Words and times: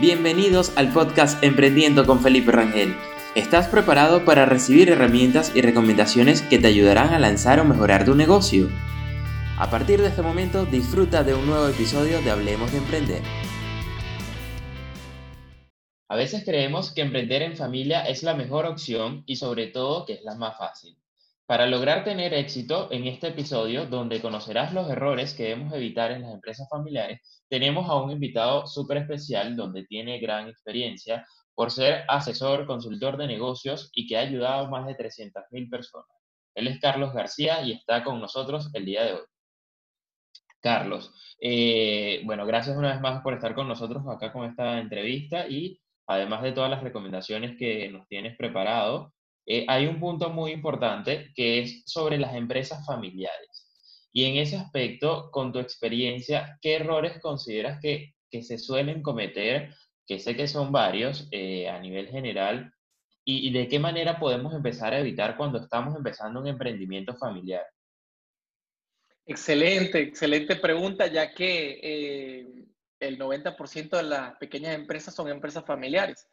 Bienvenidos 0.00 0.72
al 0.76 0.90
podcast 0.90 1.44
Emprendiendo 1.44 2.06
con 2.06 2.20
Felipe 2.20 2.50
Rangel. 2.50 2.96
¿Estás 3.34 3.68
preparado 3.68 4.24
para 4.24 4.46
recibir 4.46 4.88
herramientas 4.88 5.52
y 5.54 5.60
recomendaciones 5.60 6.40
que 6.40 6.58
te 6.58 6.66
ayudarán 6.66 7.12
a 7.12 7.18
lanzar 7.18 7.60
o 7.60 7.64
mejorar 7.64 8.06
tu 8.06 8.14
negocio? 8.14 8.70
A 9.58 9.68
partir 9.70 10.00
de 10.00 10.08
este 10.08 10.22
momento 10.22 10.64
disfruta 10.64 11.22
de 11.24 11.34
un 11.34 11.46
nuevo 11.46 11.68
episodio 11.68 12.22
de 12.22 12.30
Hablemos 12.30 12.72
de 12.72 12.78
Emprender. 12.78 13.22
A 16.08 16.16
veces 16.16 16.42
creemos 16.42 16.90
que 16.92 17.02
emprender 17.02 17.42
en 17.42 17.56
familia 17.56 18.00
es 18.02 18.22
la 18.22 18.34
mejor 18.34 18.64
opción 18.64 19.22
y 19.26 19.36
sobre 19.36 19.66
todo 19.66 20.06
que 20.06 20.14
es 20.14 20.22
la 20.22 20.34
más 20.36 20.56
fácil. 20.56 20.96
Para 21.46 21.66
lograr 21.66 22.04
tener 22.04 22.32
éxito 22.34 22.88
en 22.92 23.06
este 23.06 23.28
episodio, 23.28 23.86
donde 23.86 24.20
conocerás 24.20 24.72
los 24.72 24.88
errores 24.88 25.34
que 25.34 25.44
debemos 25.44 25.72
evitar 25.74 26.12
en 26.12 26.22
las 26.22 26.32
empresas 26.32 26.68
familiares, 26.70 27.42
tenemos 27.48 27.88
a 27.90 27.96
un 27.96 28.10
invitado 28.10 28.66
súper 28.66 28.98
especial 28.98 29.56
donde 29.56 29.84
tiene 29.84 30.18
gran 30.18 30.48
experiencia 30.48 31.26
por 31.54 31.70
ser 31.70 32.04
asesor, 32.08 32.66
consultor 32.66 33.16
de 33.16 33.26
negocios 33.26 33.90
y 33.92 34.06
que 34.06 34.16
ha 34.16 34.20
ayudado 34.20 34.66
a 34.66 34.70
más 34.70 34.86
de 34.86 34.96
300.000 34.96 35.68
personas. 35.68 36.16
Él 36.54 36.68
es 36.68 36.80
Carlos 36.80 37.12
García 37.12 37.62
y 37.62 37.72
está 37.72 38.04
con 38.04 38.20
nosotros 38.20 38.70
el 38.74 38.84
día 38.84 39.04
de 39.04 39.12
hoy. 39.14 39.26
Carlos, 40.60 41.12
eh, 41.40 42.22
bueno, 42.24 42.46
gracias 42.46 42.76
una 42.76 42.92
vez 42.92 43.00
más 43.00 43.20
por 43.22 43.34
estar 43.34 43.54
con 43.54 43.66
nosotros 43.66 44.04
acá 44.08 44.32
con 44.32 44.48
esta 44.48 44.78
entrevista 44.78 45.48
y 45.48 45.80
además 46.06 46.42
de 46.42 46.52
todas 46.52 46.70
las 46.70 46.82
recomendaciones 46.82 47.56
que 47.58 47.88
nos 47.90 48.06
tienes 48.06 48.36
preparado, 48.36 49.12
eh, 49.46 49.64
hay 49.68 49.86
un 49.86 49.98
punto 49.98 50.30
muy 50.30 50.52
importante 50.52 51.32
que 51.34 51.60
es 51.60 51.82
sobre 51.86 52.18
las 52.18 52.34
empresas 52.34 52.84
familiares. 52.86 53.68
Y 54.12 54.24
en 54.24 54.36
ese 54.36 54.56
aspecto, 54.56 55.30
con 55.30 55.52
tu 55.52 55.58
experiencia, 55.58 56.58
¿qué 56.60 56.76
errores 56.76 57.20
consideras 57.20 57.80
que, 57.80 58.14
se 58.42 58.58
suelen 58.58 59.02
cometer? 59.02 59.74
Que 60.06 60.18
sé 60.18 60.36
que 60.36 60.46
son 60.46 60.70
varios 60.70 61.28
eh, 61.30 61.68
a 61.68 61.78
nivel 61.78 62.08
general. 62.08 62.72
Y, 63.24 63.52
de 63.52 63.68
qué 63.68 63.78
manera 63.78 64.18
podemos 64.18 64.52
empezar 64.52 64.92
a 64.92 64.98
evitar 64.98 65.36
cuando 65.36 65.58
estamos 65.58 65.96
empezando 65.96 66.40
un 66.40 66.48
emprendimiento 66.48 67.14
familiar? 67.14 67.64
Excelente, 69.24 70.00
excelente 70.00 70.56
pregunta, 70.56 71.06
ya 71.06 71.32
que 71.32 71.78
eh, 71.82 72.46
el 72.98 73.18
90% 73.18 73.96
de 73.96 74.02
las 74.02 74.36
pequeñas 74.38 74.74
empresas 74.74 75.14
son 75.14 75.28
empresas 75.28 75.64
familiares 75.64 76.26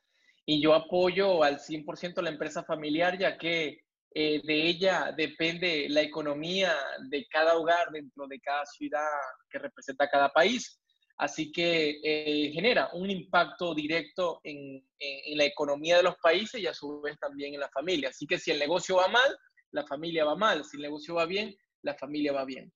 y 0.50 0.60
yo 0.60 0.74
apoyo 0.74 1.44
al 1.44 1.60
100% 1.60 2.24
la 2.24 2.32
empresa 2.32 2.64
familiar, 2.64 3.16
ya 3.20 3.38
que 3.38 3.84
eh, 4.16 4.42
de 4.44 4.68
ella 4.68 5.14
depende 5.16 5.86
la 5.90 6.02
economía 6.02 6.76
de 7.08 7.28
cada 7.28 7.56
hogar 7.56 7.92
dentro 7.92 8.26
de 8.26 8.40
cada 8.40 8.66
ciudad 8.66 9.06
que 9.48 9.60
representa 9.60 10.10
cada 10.10 10.30
país. 10.30 10.82
Así 11.18 11.52
que 11.52 12.00
eh, 12.04 12.52
genera 12.52 12.90
un 12.94 13.12
impacto 13.12 13.76
directo 13.76 14.42
en, 14.44 14.84
en, 14.98 15.38
la 15.38 15.46
economía 15.46 15.98
de 15.98 16.04
los 16.04 16.16
países 16.16 16.60
y 16.60 16.66
a 16.66 16.74
su 16.74 17.00
vez 17.00 17.20
también 17.20 17.54
en 17.54 17.60
la 17.60 17.70
familia. 17.70 18.10
Así 18.10 18.26
que 18.26 18.40
si 18.40 18.50
el 18.50 18.58
negocio 18.58 18.96
va 18.96 19.08
mal, 19.08 19.38
la 19.70 19.86
familia 19.86 20.26
va 20.26 20.36
mal. 20.36 20.66
Si 20.66 20.78
el 20.78 20.82
negocio 20.82 21.14
va 21.14 21.28
bien, 21.28 21.56
la 21.84 21.94
familia 21.94 22.34
va 22.34 22.44
bien. 22.46 22.74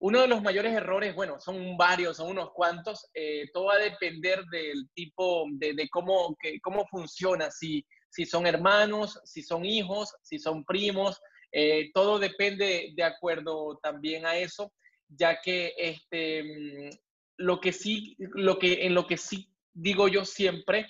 Uno 0.00 0.20
de 0.20 0.28
los 0.28 0.42
mayores 0.42 0.72
errores, 0.72 1.14
bueno, 1.14 1.40
son 1.40 1.76
varios, 1.76 2.16
son 2.18 2.30
unos 2.30 2.52
cuantos, 2.52 3.08
eh, 3.14 3.50
todo 3.52 3.66
va 3.66 3.74
a 3.74 3.78
depender 3.78 4.44
del 4.44 4.88
tipo, 4.94 5.46
de, 5.52 5.88
cómo, 5.90 6.36
cómo 6.62 6.86
funciona, 6.86 7.50
si, 7.50 7.84
si 8.08 8.24
son 8.24 8.46
hermanos, 8.46 9.20
si 9.24 9.42
son 9.42 9.64
hijos, 9.64 10.14
si 10.22 10.38
son 10.38 10.64
primos, 10.64 11.20
eh, 11.50 11.90
todo 11.94 12.18
depende 12.18 12.92
de 12.94 13.02
acuerdo 13.02 13.78
también 13.82 14.26
a 14.26 14.36
eso, 14.36 14.72
ya 15.08 15.40
que 15.40 15.74
este, 15.76 16.42
mm, 16.44 16.90
lo 17.38 17.60
que 17.60 17.72
sí, 17.72 18.14
lo 18.18 18.58
que, 18.58 18.86
en 18.86 18.94
lo 18.94 19.06
que 19.06 19.16
sí 19.16 19.50
digo 19.72 20.08
yo 20.08 20.24
siempre 20.24 20.86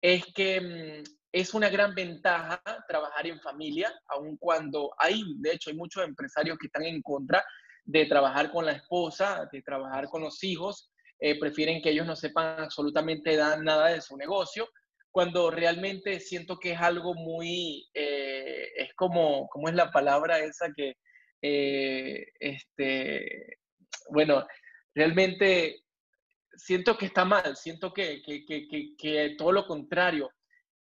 es 0.00 0.24
que 0.34 0.60
mm, 0.60 1.10
es 1.32 1.54
una 1.54 1.68
gran 1.68 1.94
ventaja 1.94 2.62
trabajar 2.86 3.26
en 3.26 3.40
familia, 3.40 3.92
aun 4.08 4.36
cuando 4.36 4.94
hay, 4.98 5.24
de 5.38 5.52
hecho, 5.52 5.70
hay 5.70 5.76
muchos 5.76 6.04
empresarios 6.04 6.58
que 6.58 6.66
están 6.66 6.84
en 6.84 7.02
contra, 7.02 7.44
de 7.84 8.06
trabajar 8.06 8.50
con 8.50 8.66
la 8.66 8.72
esposa, 8.72 9.48
de 9.52 9.62
trabajar 9.62 10.08
con 10.08 10.22
los 10.22 10.42
hijos, 10.42 10.90
eh, 11.20 11.38
prefieren 11.38 11.80
que 11.80 11.90
ellos 11.90 12.06
no 12.06 12.16
sepan 12.16 12.60
absolutamente 12.60 13.36
nada 13.36 13.88
de 13.88 14.00
su 14.00 14.16
negocio, 14.16 14.68
cuando 15.10 15.50
realmente 15.50 16.18
siento 16.18 16.58
que 16.58 16.72
es 16.72 16.80
algo 16.80 17.14
muy, 17.14 17.88
eh, 17.94 18.68
es 18.76 18.94
como, 18.94 19.48
¿cómo 19.48 19.68
es 19.68 19.74
la 19.74 19.92
palabra 19.92 20.40
esa 20.40 20.72
que, 20.74 20.96
eh, 21.40 22.26
este, 22.40 23.58
bueno, 24.10 24.44
realmente 24.94 25.84
siento 26.56 26.98
que 26.98 27.06
está 27.06 27.24
mal, 27.24 27.56
siento 27.56 27.92
que, 27.92 28.22
que, 28.22 28.44
que, 28.44 28.96
que, 28.96 29.34
todo 29.38 29.52
lo 29.52 29.66
contrario. 29.66 30.30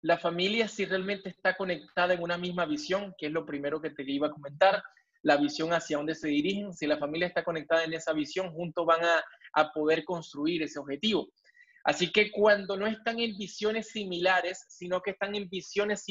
La 0.02 0.18
familia 0.18 0.68
si 0.68 0.86
realmente 0.86 1.30
está 1.30 1.56
conectada 1.56 2.14
en 2.14 2.24
una 2.24 2.38
misma 2.38 2.66
visión, 2.66 3.14
que 3.18 3.28
es 3.28 3.32
lo 3.32 3.46
primero 3.46 3.82
que 3.82 3.92
te 3.92 4.04
iba 4.04 4.28
a 4.28 4.32
comentar, 4.32 4.84
la 5.24 5.38
visión 5.38 5.74
hacia 5.74 5.98
dónde 5.98 6.16
se 6.16 6.28
dirigen. 6.28 6.74
Si 6.74 6.86
la 6.86 6.98
familia 6.98 7.28
está 7.28 7.44
conectada 7.44 7.84
en 7.84 7.94
esa 7.94 8.14
visión, 8.14 8.52
juntos 8.52 8.86
van 8.86 9.02
a, 9.04 9.24
poder 9.74 10.04
construir 10.04 10.64
ese 10.64 10.80
objetivo. 10.80 11.28
Así 11.84 12.12
que 12.12 12.32
cuando 12.32 12.76
no 12.76 12.88
están 12.88 13.20
en 13.20 13.38
visiones 13.38 13.90
similares, 13.90 14.66
sino 14.68 15.02
que 15.02 15.12
están 15.12 15.36
en 15.36 15.48
visiones 15.50 16.06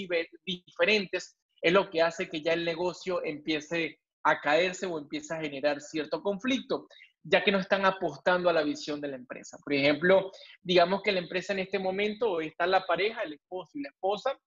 diferentes, 0.44 1.36
es 1.60 1.72
lo 1.72 1.90
que 1.90 2.02
hace 2.02 2.28
que 2.28 2.40
ya 2.40 2.52
el 2.52 2.64
negocio 2.64 3.22
empiece 3.24 3.98
a 4.22 4.40
caerse 4.40 4.86
o 4.86 4.98
empiece 4.98 5.34
a 5.34 5.40
generar 5.40 5.80
cierto 5.80 6.22
conflicto, 6.22 6.86
ya 7.24 7.42
que 7.42 7.50
no 7.50 7.58
están 7.58 7.84
apostando 7.84 8.48
a 8.48 8.52
la 8.52 8.62
visión 8.62 9.00
de 9.00 9.08
la 9.08 9.16
empresa. 9.16 9.58
Por 9.64 9.72
ejemplo, 9.72 10.30
digamos 10.62 11.02
que 11.02 11.12
la 11.12 11.20
empresa 11.20 11.52
en 11.52 11.60
este 11.60 11.78
momento 11.78 12.40
está 12.40 12.66
la 12.66 12.86
pareja, 12.86 13.22
el 13.22 13.34
esposo 13.34 13.72
y 13.74 13.82
la 13.82 13.88
esposa, 13.88 14.38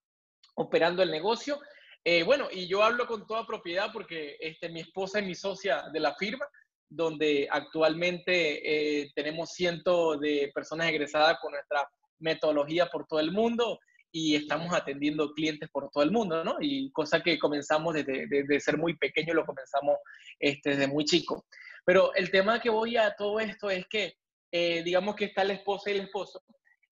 operando 0.56 1.04
el 1.04 1.12
negocio, 1.12 1.60
eh, 2.08 2.22
bueno, 2.22 2.48
y 2.52 2.68
yo 2.68 2.84
hablo 2.84 3.08
con 3.08 3.26
toda 3.26 3.48
propiedad 3.48 3.90
porque 3.92 4.38
este, 4.40 4.70
mi 4.70 4.82
esposa 4.82 5.20
es 5.20 5.26
mi 5.26 5.34
socia 5.34 5.86
de 5.92 6.00
la 6.00 6.14
firma, 6.14 6.48
donde 6.88 7.48
actualmente 7.50 9.02
eh, 9.02 9.12
tenemos 9.16 9.50
cientos 9.54 10.20
de 10.20 10.52
personas 10.54 10.88
egresadas 10.88 11.40
con 11.42 11.54
nuestra 11.54 11.90
metodología 12.20 12.86
por 12.86 13.08
todo 13.08 13.20
el 13.20 13.32
mundo 13.32 13.80
y 14.12 14.36
estamos 14.36 14.72
atendiendo 14.72 15.34
clientes 15.34 15.68
por 15.72 15.90
todo 15.90 16.04
el 16.04 16.12
mundo, 16.12 16.44
¿no? 16.44 16.58
Y 16.62 16.92
cosa 16.92 17.22
que 17.24 17.40
comenzamos 17.40 17.96
desde, 17.96 18.60
ser 18.60 18.78
muy 18.78 18.96
pequeño, 18.96 19.34
lo 19.34 19.46
comenzamos 19.46 19.98
este, 20.40 20.70
desde 20.70 20.88
muy 20.88 21.06
chico. 21.06 21.46
Pero 21.86 22.14
el 22.14 22.30
tema 22.30 22.62
que 22.62 22.70
voy 22.70 22.98
a 22.98 23.16
todo 23.16 23.40
esto 23.40 23.70
es 23.70 23.86
que, 23.88 24.14
eh, 24.52 24.84
digamos 24.84 25.16
que 25.16 25.26
está 25.26 25.44
la 25.44 25.54
esposa 25.54 25.90
y 25.90 25.96
el 25.96 26.02
esposo, 26.02 26.42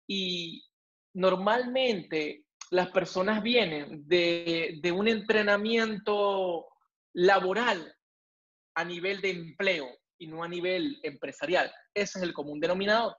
y 0.08 0.64
normalmente 1.14 2.43
las 2.74 2.90
personas 2.90 3.44
vienen 3.44 4.08
de, 4.08 4.92
un 4.96 5.08
entrenamiento 5.08 6.66
laboral 7.14 7.96
a 8.74 8.84
nivel 8.84 9.22
de 9.22 9.30
empleo 9.30 9.88
y 10.18 10.26
no 10.26 10.44
a 10.44 10.48
nivel 10.48 11.00
empresarial. 11.04 11.72
Ese 11.94 12.18
es 12.18 12.24
el 12.24 12.34
común 12.34 12.60
denominador. 12.60 13.16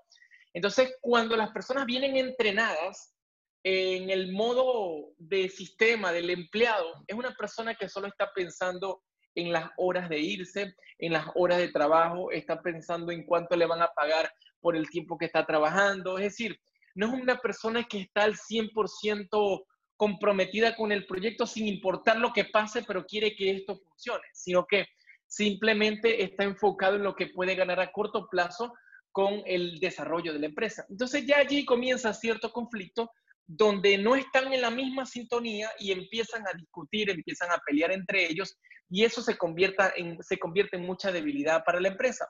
Entonces, 0.52 0.96
cuando 1.00 1.36
las 1.36 1.50
personas 1.50 1.86
vienen 1.86 2.16
entrenadas 2.16 3.14
en 3.62 4.10
el 4.10 4.32
modo 4.32 5.12
de 5.18 5.48
sistema 5.48 6.10
del 6.10 6.30
empleado, 6.30 7.04
es 7.06 7.16
una 7.16 7.32
persona 7.34 7.76
que 7.76 7.88
solo 7.88 8.08
está 8.08 8.32
pensando 8.34 9.04
en 9.36 9.52
las 9.52 9.70
horas 9.76 10.08
de 10.08 10.18
irse, 10.18 10.74
en 10.98 11.12
las 11.12 11.26
horas 11.36 11.58
de 11.58 11.68
trabajo, 11.68 12.32
está 12.32 12.60
pensando 12.60 13.12
en 13.12 13.24
cuánto 13.24 13.56
le 13.56 13.66
van 13.66 13.82
a 13.82 13.92
pagar 13.94 14.32
por 14.60 14.74
el 14.74 14.90
tiempo 14.90 15.16
que 15.16 15.26
está 15.26 15.46
trabajando. 15.46 16.18
Es 16.18 16.24
decir, 16.24 16.60
no 16.94 17.06
es 17.08 17.22
una 17.22 17.38
persona 17.38 17.84
que 17.84 18.00
está 18.00 18.24
al 18.24 18.34
100% 18.36 19.64
comprometida 19.96 20.74
con 20.76 20.92
el 20.92 21.06
proyecto 21.06 21.46
sin 21.46 21.68
importar 21.68 22.18
lo 22.18 22.32
que 22.32 22.46
pase, 22.46 22.82
pero 22.82 23.04
quiere 23.04 23.34
que 23.34 23.50
esto 23.50 23.76
funcione, 23.76 24.24
sino 24.32 24.66
que 24.66 24.86
simplemente 25.26 26.22
está 26.22 26.44
enfocado 26.44 26.96
en 26.96 27.04
lo 27.04 27.14
que 27.14 27.28
puede 27.28 27.54
ganar 27.54 27.80
a 27.80 27.92
corto 27.92 28.28
plazo 28.28 28.74
con 29.12 29.42
el 29.46 29.78
desarrollo 29.78 30.32
de 30.32 30.40
la 30.40 30.46
empresa. 30.46 30.84
Entonces 30.88 31.24
ya 31.26 31.38
allí 31.38 31.64
comienza 31.64 32.12
cierto 32.12 32.50
conflicto 32.50 33.10
donde 33.46 33.98
no 33.98 34.16
están 34.16 34.52
en 34.52 34.62
la 34.62 34.70
misma 34.70 35.06
sintonía 35.06 35.70
y 35.78 35.92
empiezan 35.92 36.46
a 36.46 36.52
discutir, 36.56 37.10
empiezan 37.10 37.50
a 37.50 37.58
pelear 37.58 37.92
entre 37.92 38.26
ellos 38.26 38.56
y 38.88 39.04
eso 39.04 39.22
se, 39.22 39.36
convierta 39.36 39.92
en, 39.96 40.22
se 40.22 40.38
convierte 40.38 40.76
en 40.76 40.86
mucha 40.86 41.12
debilidad 41.12 41.62
para 41.64 41.80
la 41.80 41.88
empresa 41.88 42.26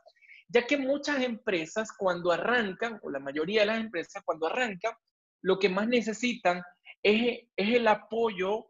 ya 0.54 0.64
que 0.64 0.76
muchas 0.76 1.20
empresas 1.20 1.88
cuando 1.98 2.30
arrancan, 2.30 3.00
o 3.02 3.10
la 3.10 3.18
mayoría 3.18 3.62
de 3.62 3.66
las 3.66 3.80
empresas 3.80 4.22
cuando 4.24 4.46
arrancan, 4.46 4.94
lo 5.42 5.58
que 5.58 5.68
más 5.68 5.88
necesitan 5.88 6.62
es, 7.02 7.40
es 7.56 7.74
el 7.74 7.88
apoyo 7.88 8.66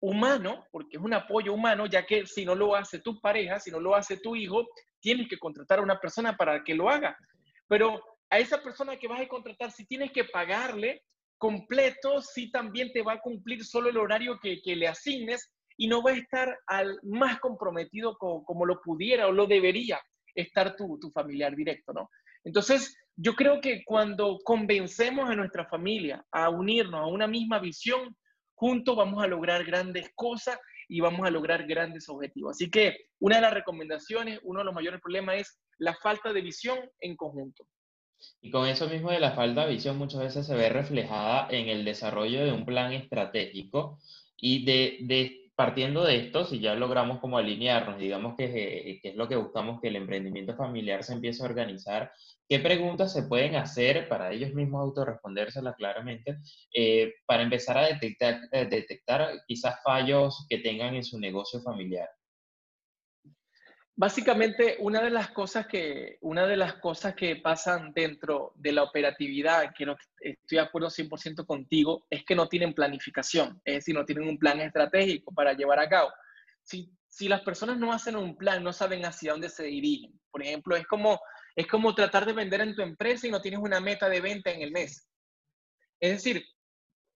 humano, 0.00 0.66
porque 0.70 0.98
es 0.98 1.02
un 1.02 1.14
apoyo 1.14 1.54
humano, 1.54 1.86
ya 1.86 2.04
que 2.04 2.26
si 2.26 2.44
no 2.44 2.54
lo 2.54 2.76
hace 2.76 2.98
tu 2.98 3.22
pareja, 3.22 3.58
si 3.58 3.70
no 3.70 3.80
lo 3.80 3.94
hace 3.94 4.18
tu 4.18 4.36
hijo, 4.36 4.68
tienes 5.00 5.26
que 5.26 5.38
contratar 5.38 5.78
a 5.78 5.82
una 5.82 5.98
persona 5.98 6.36
para 6.36 6.62
que 6.62 6.74
lo 6.74 6.90
haga. 6.90 7.16
Pero 7.68 8.02
a 8.28 8.38
esa 8.38 8.62
persona 8.62 8.98
que 8.98 9.08
vas 9.08 9.22
a 9.22 9.28
contratar, 9.28 9.72
si 9.72 9.86
tienes 9.86 10.12
que 10.12 10.24
pagarle 10.24 11.04
completo, 11.38 12.20
si 12.20 12.50
también 12.50 12.92
te 12.92 13.00
va 13.00 13.14
a 13.14 13.20
cumplir 13.20 13.64
solo 13.64 13.88
el 13.88 13.96
horario 13.96 14.38
que, 14.42 14.60
que 14.60 14.76
le 14.76 14.88
asignes 14.88 15.50
y 15.78 15.88
no 15.88 16.02
va 16.02 16.10
a 16.10 16.18
estar 16.18 16.54
al 16.66 16.98
más 17.02 17.40
comprometido 17.40 18.18
como, 18.18 18.44
como, 18.44 18.66
lo 18.66 18.82
pudiera 18.82 19.26
o 19.26 19.32
lo 19.32 19.46
debería 19.46 19.98
estar 20.34 20.76
tu, 20.76 20.98
tu 20.98 21.10
familiar 21.10 21.54
directo, 21.54 21.92
¿no? 21.92 22.10
Entonces, 22.44 22.96
yo 23.16 23.34
creo 23.34 23.60
que 23.60 23.84
cuando 23.84 24.38
convencemos 24.44 25.30
a 25.30 25.36
nuestra 25.36 25.66
familia 25.66 26.24
a 26.32 26.50
unirnos 26.50 27.00
a 27.00 27.06
una 27.06 27.26
misma 27.26 27.58
visión, 27.58 28.16
juntos 28.54 28.96
vamos 28.96 29.22
a 29.22 29.26
lograr 29.26 29.64
grandes 29.64 30.10
cosas 30.14 30.58
y 30.88 31.00
vamos 31.00 31.26
a 31.26 31.30
lograr 31.30 31.66
grandes 31.66 32.08
objetivos. 32.08 32.56
Así 32.56 32.70
que 32.70 32.96
una 33.20 33.36
de 33.36 33.42
las 33.42 33.54
recomendaciones, 33.54 34.40
uno 34.42 34.60
de 34.60 34.64
los 34.64 34.74
mayores 34.74 35.00
problemas 35.00 35.36
es 35.36 35.58
la 35.78 35.94
falta 35.94 36.32
de 36.32 36.42
visión 36.42 36.78
en 37.00 37.16
conjunto. 37.16 37.66
Y 38.40 38.50
con 38.50 38.66
eso 38.66 38.88
mismo 38.88 39.10
de 39.10 39.20
la 39.20 39.32
falta 39.32 39.66
de 39.66 39.72
visión 39.72 39.98
muchas 39.98 40.20
veces 40.20 40.46
se 40.46 40.54
ve 40.54 40.68
reflejada 40.68 41.48
en 41.50 41.68
el 41.68 41.84
desarrollo 41.84 42.44
de 42.44 42.52
un 42.52 42.64
plan 42.64 42.92
estratégico 42.92 43.98
y 44.36 44.64
de, 44.64 44.98
de 45.02 45.43
partiendo 45.56 46.04
de 46.04 46.16
esto, 46.16 46.44
si 46.44 46.60
ya 46.60 46.74
logramos 46.74 47.20
como 47.20 47.38
alinearnos, 47.38 47.98
digamos 47.98 48.36
que, 48.36 48.44
eh, 48.44 49.00
que, 49.00 49.10
es 49.10 49.16
lo 49.16 49.28
que 49.28 49.36
buscamos 49.36 49.80
que 49.80 49.88
el 49.88 49.96
emprendimiento 49.96 50.56
familiar 50.56 51.04
se 51.04 51.12
empiece 51.12 51.42
a 51.42 51.46
organizar, 51.46 52.12
¿qué 52.48 52.58
preguntas 52.58 53.12
se 53.12 53.24
pueden 53.24 53.54
hacer 53.56 54.08
para 54.08 54.32
ellos 54.32 54.52
mismos 54.52 54.82
autorrespondérselas 54.82 55.76
claramente 55.76 56.38
eh, 56.74 57.14
para 57.26 57.42
empezar 57.42 57.78
a 57.78 57.86
detectar, 57.86 58.40
eh, 58.52 58.66
detectar 58.66 59.28
quizás 59.46 59.76
fallos 59.84 60.46
que 60.48 60.58
tengan 60.58 60.94
en 60.94 61.04
su 61.04 61.18
negocio 61.20 61.60
familiar? 61.62 62.08
Básicamente, 63.96 64.76
una 64.80 65.00
de 65.00 65.10
las 65.10 65.30
cosas 65.30 65.68
que, 65.68 66.18
una 66.20 66.46
de 66.46 66.56
las 66.56 66.74
cosas 66.74 67.14
que 67.14 67.36
pasan 67.36 67.92
dentro 67.92 68.52
de 68.56 68.72
la 68.72 68.82
operatividad, 68.82 69.72
que 69.72 69.86
no, 69.86 69.96
estoy 70.18 70.58
de 70.58 70.60
acuerdo 70.60 70.88
100% 70.90 71.46
contigo, 71.46 72.04
es 72.10 72.24
que 72.24 72.34
no 72.34 72.48
tienen 72.48 72.74
planificación, 72.74 73.60
es 73.64 73.74
decir, 73.76 73.94
no 73.94 74.04
tienen 74.04 74.28
un 74.28 74.36
plan 74.36 74.60
estratégico 74.60 75.32
para 75.32 75.52
llevar 75.52 75.78
a 75.78 75.88
cabo. 75.88 76.10
Si, 76.64 76.90
si 77.08 77.28
las 77.28 77.42
personas 77.42 77.78
no 77.78 77.92
hacen 77.92 78.16
un 78.16 78.36
plan, 78.36 78.64
no 78.64 78.72
saben 78.72 79.04
hacia 79.04 79.30
dónde 79.30 79.48
se 79.48 79.62
dirigen. 79.62 80.20
Por 80.32 80.42
ejemplo, 80.42 80.74
es 80.74 80.86
como, 80.88 81.20
es 81.54 81.68
como 81.68 81.94
tratar 81.94 82.26
de 82.26 82.32
vender 82.32 82.62
en 82.62 82.74
tu 82.74 82.82
empresa 82.82 83.28
y 83.28 83.30
no 83.30 83.40
tienes 83.40 83.60
una 83.60 83.78
meta 83.78 84.08
de 84.08 84.20
venta 84.20 84.50
en 84.50 84.62
el 84.62 84.72
mes. 84.72 85.08
Es 86.00 86.10
decir, 86.14 86.44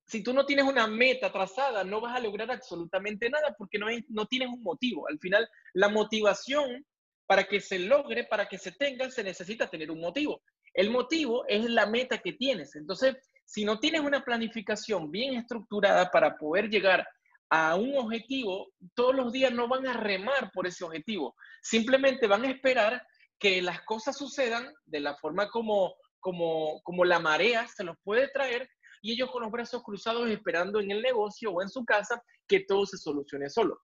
si 0.09 0.23
tú 0.23 0.33
no 0.33 0.47
tienes 0.47 0.65
una 0.65 0.87
meta 0.87 1.31
trazada, 1.31 1.85
no 1.85 2.01
vas 2.01 2.17
a 2.17 2.21
lograr 2.21 2.51
absolutamente 2.51 3.29
nada 3.29 3.55
porque 3.59 3.79
no, 3.79 3.87
no 4.09 4.27
tienes 4.27 4.49
un 4.49 4.63
motivo. 4.63 5.07
Al 5.07 5.19
final, 5.19 5.47
la 5.75 5.91
motivación 5.91 6.85
para 7.27 7.45
que 7.45 7.61
se 7.61 7.79
logre, 7.79 8.25
para 8.25 8.49
que 8.49 8.57
se 8.57 8.73
tenga, 8.73 9.11
se 9.11 9.23
necesita 9.23 9.69
tener 9.69 9.91
un 9.91 10.01
motivo. 10.01 10.41
El 10.73 10.91
motivo 10.91 11.45
es 11.47 11.69
la 11.69 11.85
meta 11.85 12.19
que 12.19 12.33
tienes. 12.33 12.75
Entonces, 12.75 13.17
si 13.45 13.67
no 13.67 13.79
tienes 13.81 14.01
una 14.01 14.25
planificación 14.25 15.11
bien 15.11 15.35
estructurada 15.35 16.11
para 16.11 16.39
poder 16.39 16.71
llegar 16.71 17.07
a 17.51 17.77
un 17.77 17.95
objetivo, 17.99 18.73
todos 18.95 19.15
los 19.15 19.31
días 19.31 19.53
no 19.53 19.69
van 19.69 19.87
a 19.87 19.93
remar 19.93 20.51
por 20.55 20.67
ese 20.67 20.85
objetivo. 20.85 21.37
Simplemente 21.61 22.27
van 22.27 22.47
a 22.47 22.51
esperar 22.51 23.07
que 23.39 23.61
las 23.61 23.83
cosas 23.83 24.17
sucedan 24.17 24.73
de 24.87 25.01
la 25.01 25.15
forma 25.17 25.51
como, 25.51 25.97
como, 26.19 26.81
como 26.83 27.05
la 27.05 27.19
marea 27.19 27.69
se 27.69 27.85
los 27.85 27.97
puede 28.03 28.29
traer 28.29 28.71
y 29.03 29.13
ellos 29.13 29.31
con 29.31 29.43
los 29.43 29.51
brazos 29.51 29.83
cruzados 29.83 30.29
esperando 30.31 30.81
en 30.81 30.91
el 30.91 31.03
negocio 31.03 31.51
o 31.53 31.63
en 31.63 31.69
su 31.69 31.85
casa 31.85 32.23
que 32.47 32.61
todo 32.61 32.87
se 32.87 32.97
solucione 32.97 33.49
solo. 33.49 33.81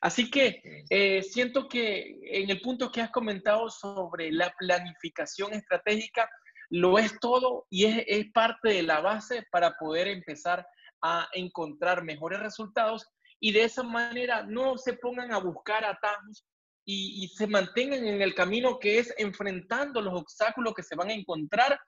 Así 0.00 0.30
que 0.30 0.62
eh, 0.90 1.22
siento 1.22 1.68
que 1.68 2.18
en 2.22 2.50
el 2.50 2.60
punto 2.60 2.90
que 2.92 3.00
has 3.00 3.10
comentado 3.10 3.68
sobre 3.68 4.30
la 4.30 4.52
planificación 4.58 5.54
estratégica, 5.54 6.28
lo 6.70 6.98
es 6.98 7.18
todo 7.20 7.66
y 7.70 7.86
es, 7.86 8.04
es 8.06 8.30
parte 8.32 8.68
de 8.68 8.82
la 8.82 9.00
base 9.00 9.44
para 9.50 9.76
poder 9.76 10.08
empezar 10.08 10.66
a 11.02 11.28
encontrar 11.32 12.04
mejores 12.04 12.40
resultados 12.40 13.06
y 13.40 13.52
de 13.52 13.64
esa 13.64 13.82
manera 13.82 14.42
no 14.42 14.76
se 14.76 14.94
pongan 14.94 15.32
a 15.32 15.38
buscar 15.38 15.84
atajos 15.84 16.44
y, 16.84 17.24
y, 17.24 17.28
se 17.28 17.46
mantengan 17.46 18.04
en 18.06 18.22
el 18.22 18.34
camino 18.34 18.78
que 18.78 18.98
es 18.98 19.12
enfrentando 19.18 20.00
los 20.00 20.14
obstáculos 20.14 20.72
que 20.74 20.82
se 20.82 20.96
van 20.96 21.10
a 21.10 21.12
encontrar 21.12 21.78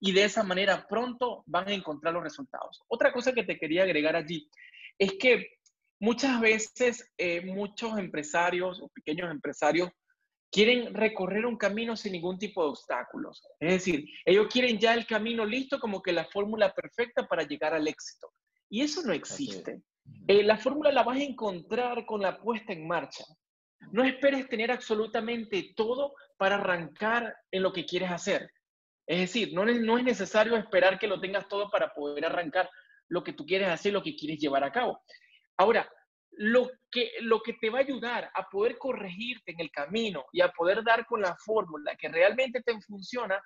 y 0.00 0.12
de 0.12 0.24
esa 0.24 0.42
manera 0.42 0.86
pronto 0.88 1.44
van 1.46 1.68
a 1.68 1.72
encontrar 1.72 2.14
los 2.14 2.22
resultados. 2.22 2.82
Otra 2.88 3.12
cosa 3.12 3.32
que 3.32 3.44
te 3.44 3.58
quería 3.58 3.82
agregar 3.82 4.16
allí 4.16 4.50
es 4.98 5.12
que 5.14 5.58
muchas 6.00 6.40
veces 6.40 7.12
eh, 7.18 7.42
muchos 7.42 7.98
empresarios 7.98 8.80
o 8.80 8.88
pequeños 8.88 9.30
empresarios 9.30 9.90
quieren 10.50 10.94
recorrer 10.94 11.46
un 11.46 11.56
camino 11.56 11.96
sin 11.96 12.12
ningún 12.12 12.38
tipo 12.38 12.62
de 12.62 12.70
obstáculos. 12.70 13.42
Es 13.60 13.72
decir, 13.72 14.08
ellos 14.24 14.48
quieren 14.50 14.78
ya 14.78 14.94
el 14.94 15.06
camino 15.06 15.44
listo 15.44 15.78
como 15.78 16.02
que 16.02 16.12
la 16.12 16.24
fórmula 16.24 16.72
perfecta 16.74 17.28
para 17.28 17.44
llegar 17.44 17.74
al 17.74 17.86
éxito. 17.86 18.32
Y 18.68 18.82
eso 18.82 19.02
no 19.02 19.12
existe. 19.12 19.82
Eh, 20.26 20.42
la 20.42 20.56
fórmula 20.56 20.90
la 20.90 21.02
vas 21.02 21.18
a 21.18 21.22
encontrar 21.22 22.04
con 22.06 22.22
la 22.22 22.40
puesta 22.40 22.72
en 22.72 22.86
marcha. 22.86 23.24
No 23.92 24.04
esperes 24.04 24.48
tener 24.48 24.70
absolutamente 24.70 25.72
todo 25.76 26.14
para 26.36 26.56
arrancar 26.56 27.34
en 27.50 27.62
lo 27.62 27.72
que 27.72 27.86
quieres 27.86 28.10
hacer. 28.10 28.50
Es 29.06 29.20
decir, 29.20 29.52
no, 29.52 29.68
es 29.68 30.04
necesario 30.04 30.56
esperar 30.56 30.98
que 30.98 31.08
lo 31.08 31.20
tengas 31.20 31.48
todo 31.48 31.70
para 31.70 31.92
poder 31.92 32.24
arrancar 32.24 32.70
lo 33.08 33.24
que 33.24 33.32
tú 33.32 33.44
quieres 33.44 33.68
hacer, 33.68 33.92
lo 33.92 34.02
que 34.02 34.14
quieres 34.14 34.38
llevar 34.38 34.62
a 34.64 34.72
cabo. 34.72 35.02
Ahora, 35.56 35.90
lo 36.32 36.70
que, 36.90 37.10
te 37.60 37.70
va 37.70 37.78
a 37.78 37.82
ayudar 37.82 38.30
a 38.34 38.48
poder 38.48 38.78
corregirte 38.78 39.52
en 39.52 39.60
el 39.60 39.70
camino 39.70 40.24
y 40.32 40.40
a 40.40 40.52
poder 40.52 40.84
dar 40.84 41.04
con 41.06 41.20
la 41.20 41.36
fórmula 41.36 41.96
que 41.96 42.08
realmente 42.08 42.62
te 42.62 42.80
funciona 42.82 43.42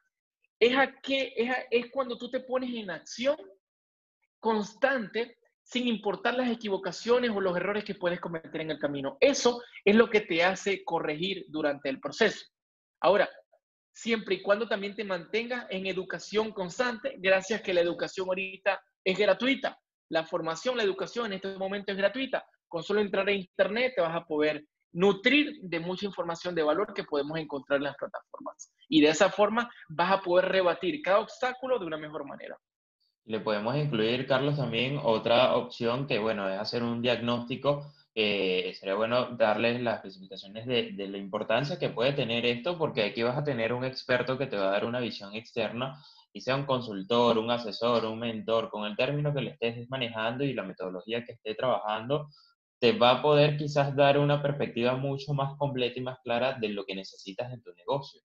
es, 0.61 0.77
que, 1.03 1.33
es, 1.37 1.57
es 1.71 1.91
cuando 1.91 2.19
tú 2.19 2.31
te 2.31 2.41
pones 2.41 2.71
en 2.75 2.91
acción 2.91 3.37
constante 4.39 5.39
sin 5.63 5.89
importar 5.89 6.35
las 6.35 6.51
equivocaciones 6.51 7.31
o 7.31 7.41
los 7.41 7.57
errores 7.57 7.85
que 7.85 7.95
puedes 7.95 8.21
cometer 8.21 8.61
en 8.61 8.71
el 8.71 8.79
camino. 8.79 9.17
Eso 9.19 9.63
es 9.85 9.97
lo 9.97 10.11
que 10.11 10.21
te 10.21 10.45
hace 10.45 10.85
corregir 10.85 11.47
durante 11.49 11.89
el 11.89 12.01
proceso. 12.01 12.45
Ahora, 13.01 13.29
siempre 13.95 14.35
y 14.35 14.43
cuando 14.43 14.67
también 14.67 14.95
te 14.95 15.05
mantengas 15.05 15.67
en 15.71 15.87
educación 15.87 16.51
constante, 16.53 17.15
gracias 17.19 17.63
que 17.63 17.73
la 17.73 17.81
educación 17.81 18.27
ahorita 18.29 18.83
es 19.05 19.19
gratuita. 19.19 19.79
La 20.11 20.25
formación, 20.25 20.77
la 20.77 20.83
educación 20.83 21.27
en 21.27 21.35
este 21.35 21.57
momento 21.57 21.93
es 21.93 21.99
gratuita. 21.99 22.45
Con 22.69 22.83
solo 22.83 23.01
entrar 23.01 23.27
a 23.29 23.33
internet 23.33 23.93
te 23.95 24.03
vas 24.03 24.15
a 24.15 24.25
poder 24.25 24.65
nutrir 24.93 25.61
de 25.63 25.81
mucha 25.81 26.07
información 26.07 26.55
de 26.55 26.63
valor 26.63 26.93
que 26.93 27.05
podemos 27.05 27.39
encontrar 27.39 27.79
en 27.79 27.85
las 27.85 27.97
plataformas. 27.97 28.73
Y 28.89 29.01
de 29.01 29.09
esa 29.09 29.31
forma 29.31 29.71
vas 29.89 30.13
a 30.13 30.21
poder 30.21 30.47
rebatir 30.47 31.01
cada 31.01 31.21
obstáculo 31.21 31.79
de 31.79 31.87
una 31.87 31.97
mejor 31.97 32.27
manera. 32.27 32.59
Le 33.27 33.41
podemos 33.41 33.75
incluir, 33.77 34.27
Carlos, 34.27 34.57
también 34.57 35.01
otra 35.03 35.55
opción 35.55 36.07
que, 36.07 36.19
bueno, 36.19 36.49
es 36.49 36.59
hacer 36.61 36.83
un 36.83 37.01
diagnóstico 37.01 37.93
eh, 38.15 38.75
sería 38.79 38.95
bueno 38.95 39.31
darles 39.37 39.81
las 39.81 39.97
especificaciones 39.97 40.67
de, 40.67 40.93
de, 40.93 41.09
la 41.09 41.19
importancia 41.19 41.79
que 41.79 41.91
puede 41.91 42.13
tener 42.13 42.47
esto, 42.47 42.79
porque 42.79 43.05
aquí 43.05 43.23
vas 43.23 43.37
a 43.37 43.45
tener 43.45 43.73
un 43.73 43.85
experto 43.85 44.39
que 44.39 44.47
te 44.47 44.57
va 44.57 44.69
a 44.69 44.73
dar 44.73 44.85
una 44.85 45.01
visión 45.01 45.35
externa, 45.35 46.01
y 46.33 46.41
sea 46.41 46.57
un 46.57 46.67
consultor, 46.67 47.39
un 47.39 47.51
asesor, 47.51 48.05
un 48.07 48.19
mentor, 48.19 48.69
con 48.69 48.85
el 48.85 48.97
término 48.97 49.33
que 49.33 49.41
le 49.41 49.51
estés 49.53 49.89
manejando 49.89 50.45
y 50.45 50.53
la 50.53 50.65
metodología 50.65 51.25
que 51.25 51.33
esté 51.33 51.55
trabajando, 51.55 52.29
te 52.81 52.93
va 52.93 53.13
a 53.13 53.23
poder 53.23 53.57
quizás 53.57 53.95
dar 53.97 54.19
una 54.19 54.43
perspectiva 54.43 54.97
mucho 54.97 55.33
más 55.33 55.57
completa 55.57 55.99
y 55.99 56.03
más 56.03 56.19
clara 56.21 56.55
de 56.55 56.69
lo 56.69 56.85
que 56.85 56.95
necesitas 56.95 57.53
en 57.53 57.63
tu 57.63 57.73
negocio. 57.75 58.21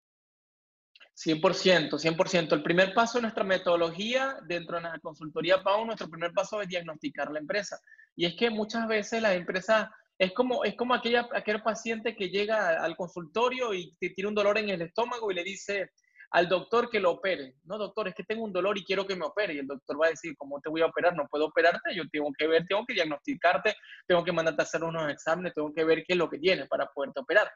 100%, 1.26 2.00
100%. 2.00 2.54
El 2.54 2.64
primer 2.64 2.94
paso 2.94 3.18
de 3.18 3.24
nuestra 3.24 3.44
metodología 3.44 4.38
dentro 4.48 4.78
de 4.78 4.84
la 4.84 5.00
consultoría 5.00 5.62
PAU, 5.62 5.86
nuestro 5.86 6.10
primer 6.10 6.32
paso 6.32 6.62
es 6.62 6.70
diagnosticar 6.70 7.32
la 7.32 7.40
empresa. 7.40 7.78
Y 8.16 8.26
es 8.26 8.36
que 8.36 8.50
muchas 8.50 8.88
veces 8.88 9.22
la 9.22 9.34
empresa 9.34 9.94
es 10.18 10.34
como, 10.34 10.64
es 10.64 10.76
como 10.76 10.94
aquella, 10.94 11.28
aquel 11.34 11.62
paciente 11.62 12.16
que 12.16 12.30
llega 12.30 12.82
al 12.84 12.96
consultorio 12.96 13.74
y 13.74 13.96
tiene 14.00 14.30
un 14.30 14.36
dolor 14.36 14.58
en 14.58 14.70
el 14.70 14.82
estómago 14.82 15.32
y 15.32 15.36
le 15.36 15.44
dice 15.44 15.92
al 16.32 16.48
doctor 16.48 16.90
que 16.90 17.00
lo 17.00 17.12
opere. 17.12 17.56
No, 17.64 17.78
doctor, 17.78 18.08
es 18.08 18.16
que 18.16 18.24
tengo 18.24 18.44
un 18.44 18.54
dolor 18.54 18.78
y 18.78 18.86
quiero 18.86 19.06
que 19.06 19.16
me 19.16 19.26
opere. 19.26 19.56
Y 19.56 19.60
el 19.60 19.68
doctor 19.68 20.02
va 20.02 20.08
a 20.08 20.12
decir, 20.12 20.36
¿cómo 20.38 20.60
te 20.62 20.70
voy 20.70 20.82
a 20.82 20.86
operar? 20.86 21.16
No 21.16 21.28
puedo 21.30 21.46
operarte, 21.46 21.94
yo 21.96 22.04
tengo 22.12 22.32
que 22.38 22.48
ver, 22.48 22.66
tengo 22.68 22.86
que 22.86 22.94
diagnosticarte, 22.94 23.76
tengo 24.08 24.24
que 24.24 24.32
mandarte 24.32 24.62
a 24.62 24.64
hacer 24.64 24.84
unos 24.84 25.12
exámenes, 25.12 25.54
tengo 25.54 25.74
que 25.74 25.84
ver 25.84 26.04
qué 26.06 26.14
es 26.14 26.18
lo 26.18 26.30
que 26.30 26.40
tienes 26.40 26.68
para 26.68 26.86
poderte 26.88 27.20
operar. 27.20 27.50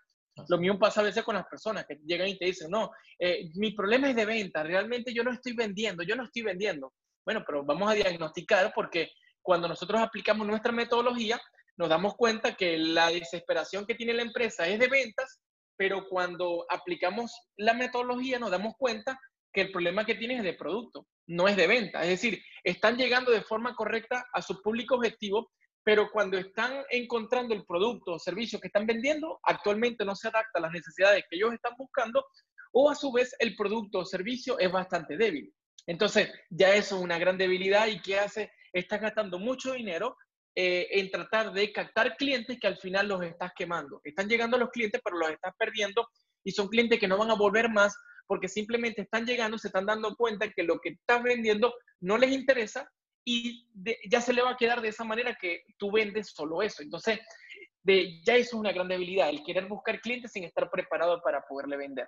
Lo 0.49 0.57
mismo 0.57 0.79
pasa 0.79 1.01
a 1.01 1.03
veces 1.03 1.23
con 1.23 1.35
las 1.35 1.45
personas 1.45 1.85
que 1.85 1.99
llegan 2.05 2.27
y 2.27 2.37
te 2.37 2.45
dicen, 2.45 2.71
no, 2.71 2.91
eh, 3.19 3.51
mi 3.55 3.71
problema 3.71 4.09
es 4.09 4.15
de 4.15 4.25
venta, 4.25 4.63
realmente 4.63 5.13
yo 5.13 5.23
no 5.23 5.31
estoy 5.31 5.53
vendiendo, 5.53 6.03
yo 6.03 6.15
no 6.15 6.23
estoy 6.23 6.41
vendiendo. 6.41 6.93
Bueno, 7.23 7.43
pero 7.45 7.63
vamos 7.63 7.89
a 7.89 7.93
diagnosticar 7.93 8.71
porque 8.73 9.11
cuando 9.41 9.67
nosotros 9.67 10.01
aplicamos 10.01 10.47
nuestra 10.47 10.71
metodología, 10.71 11.39
nos 11.77 11.89
damos 11.89 12.15
cuenta 12.15 12.55
que 12.55 12.77
la 12.77 13.09
desesperación 13.09 13.85
que 13.85 13.95
tiene 13.95 14.13
la 14.13 14.23
empresa 14.23 14.67
es 14.67 14.79
de 14.79 14.87
ventas, 14.87 15.41
pero 15.75 16.07
cuando 16.07 16.65
aplicamos 16.69 17.31
la 17.57 17.73
metodología 17.73 18.39
nos 18.39 18.51
damos 18.51 18.73
cuenta 18.77 19.19
que 19.51 19.61
el 19.61 19.71
problema 19.71 20.05
que 20.05 20.15
tiene 20.15 20.37
es 20.37 20.43
de 20.43 20.53
producto, 20.53 21.07
no 21.27 21.47
es 21.47 21.55
de 21.55 21.67
venta. 21.67 22.01
Es 22.01 22.09
decir, 22.09 22.41
están 22.63 22.97
llegando 22.97 23.31
de 23.31 23.41
forma 23.41 23.75
correcta 23.75 24.25
a 24.33 24.41
su 24.41 24.61
público 24.61 24.95
objetivo, 24.95 25.51
pero 25.83 26.09
cuando 26.11 26.37
están 26.37 26.83
encontrando 26.89 27.53
el 27.53 27.65
producto 27.65 28.13
o 28.13 28.19
servicio 28.19 28.59
que 28.59 28.67
están 28.67 28.85
vendiendo, 28.85 29.39
actualmente 29.43 30.05
no 30.05 30.15
se 30.15 30.29
adapta 30.29 30.59
a 30.59 30.61
las 30.61 30.71
necesidades 30.71 31.25
que 31.29 31.35
ellos 31.35 31.53
están 31.53 31.73
buscando, 31.77 32.25
o 32.71 32.89
a 32.89 32.95
su 32.95 33.11
vez 33.11 33.35
el 33.39 33.55
producto 33.55 33.99
o 33.99 34.05
servicio 34.05 34.57
es 34.59 34.71
bastante 34.71 35.17
débil. 35.17 35.53
Entonces, 35.85 36.31
ya 36.49 36.73
eso 36.73 36.97
es 36.97 37.03
una 37.03 37.19
gran 37.19 37.37
debilidad 37.37 37.87
y 37.87 38.01
¿qué 38.01 38.19
hace? 38.19 38.51
Estás 38.71 39.01
gastando 39.01 39.37
mucho 39.37 39.73
dinero 39.73 40.15
eh, 40.55 40.87
en 40.91 41.11
tratar 41.11 41.51
de 41.51 41.71
captar 41.71 42.15
clientes 42.15 42.57
que 42.59 42.67
al 42.67 42.77
final 42.77 43.07
los 43.09 43.21
estás 43.23 43.51
quemando. 43.55 43.99
Están 44.03 44.29
llegando 44.29 44.57
los 44.57 44.69
clientes, 44.69 45.01
pero 45.03 45.17
los 45.17 45.29
estás 45.31 45.53
perdiendo 45.57 46.07
y 46.43 46.51
son 46.51 46.67
clientes 46.69 46.99
que 46.99 47.07
no 47.07 47.17
van 47.17 47.31
a 47.31 47.35
volver 47.35 47.69
más 47.69 47.95
porque 48.25 48.47
simplemente 48.47 49.01
están 49.01 49.25
llegando, 49.25 49.57
se 49.57 49.67
están 49.67 49.85
dando 49.85 50.15
cuenta 50.15 50.49
que 50.49 50.63
lo 50.63 50.79
que 50.79 50.89
estás 50.89 51.21
vendiendo 51.21 51.73
no 51.99 52.17
les 52.17 52.31
interesa 52.31 52.89
y 53.25 53.67
ya 54.09 54.21
se 54.21 54.33
le 54.33 54.41
va 54.41 54.51
a 54.51 54.57
quedar 54.57 54.81
de 54.81 54.89
esa 54.89 55.03
manera 55.03 55.37
que 55.39 55.63
tú 55.77 55.91
vendes 55.91 56.31
solo 56.31 56.61
eso. 56.61 56.81
Entonces, 56.81 57.19
de, 57.83 58.21
ya 58.23 58.35
eso 58.35 58.55
es 58.55 58.59
una 58.59 58.71
gran 58.71 58.87
debilidad, 58.87 59.29
el 59.29 59.43
querer 59.43 59.67
buscar 59.67 59.99
clientes 59.99 60.31
sin 60.31 60.43
estar 60.43 60.69
preparado 60.69 61.21
para 61.21 61.41
poderle 61.41 61.77
vender. 61.77 62.07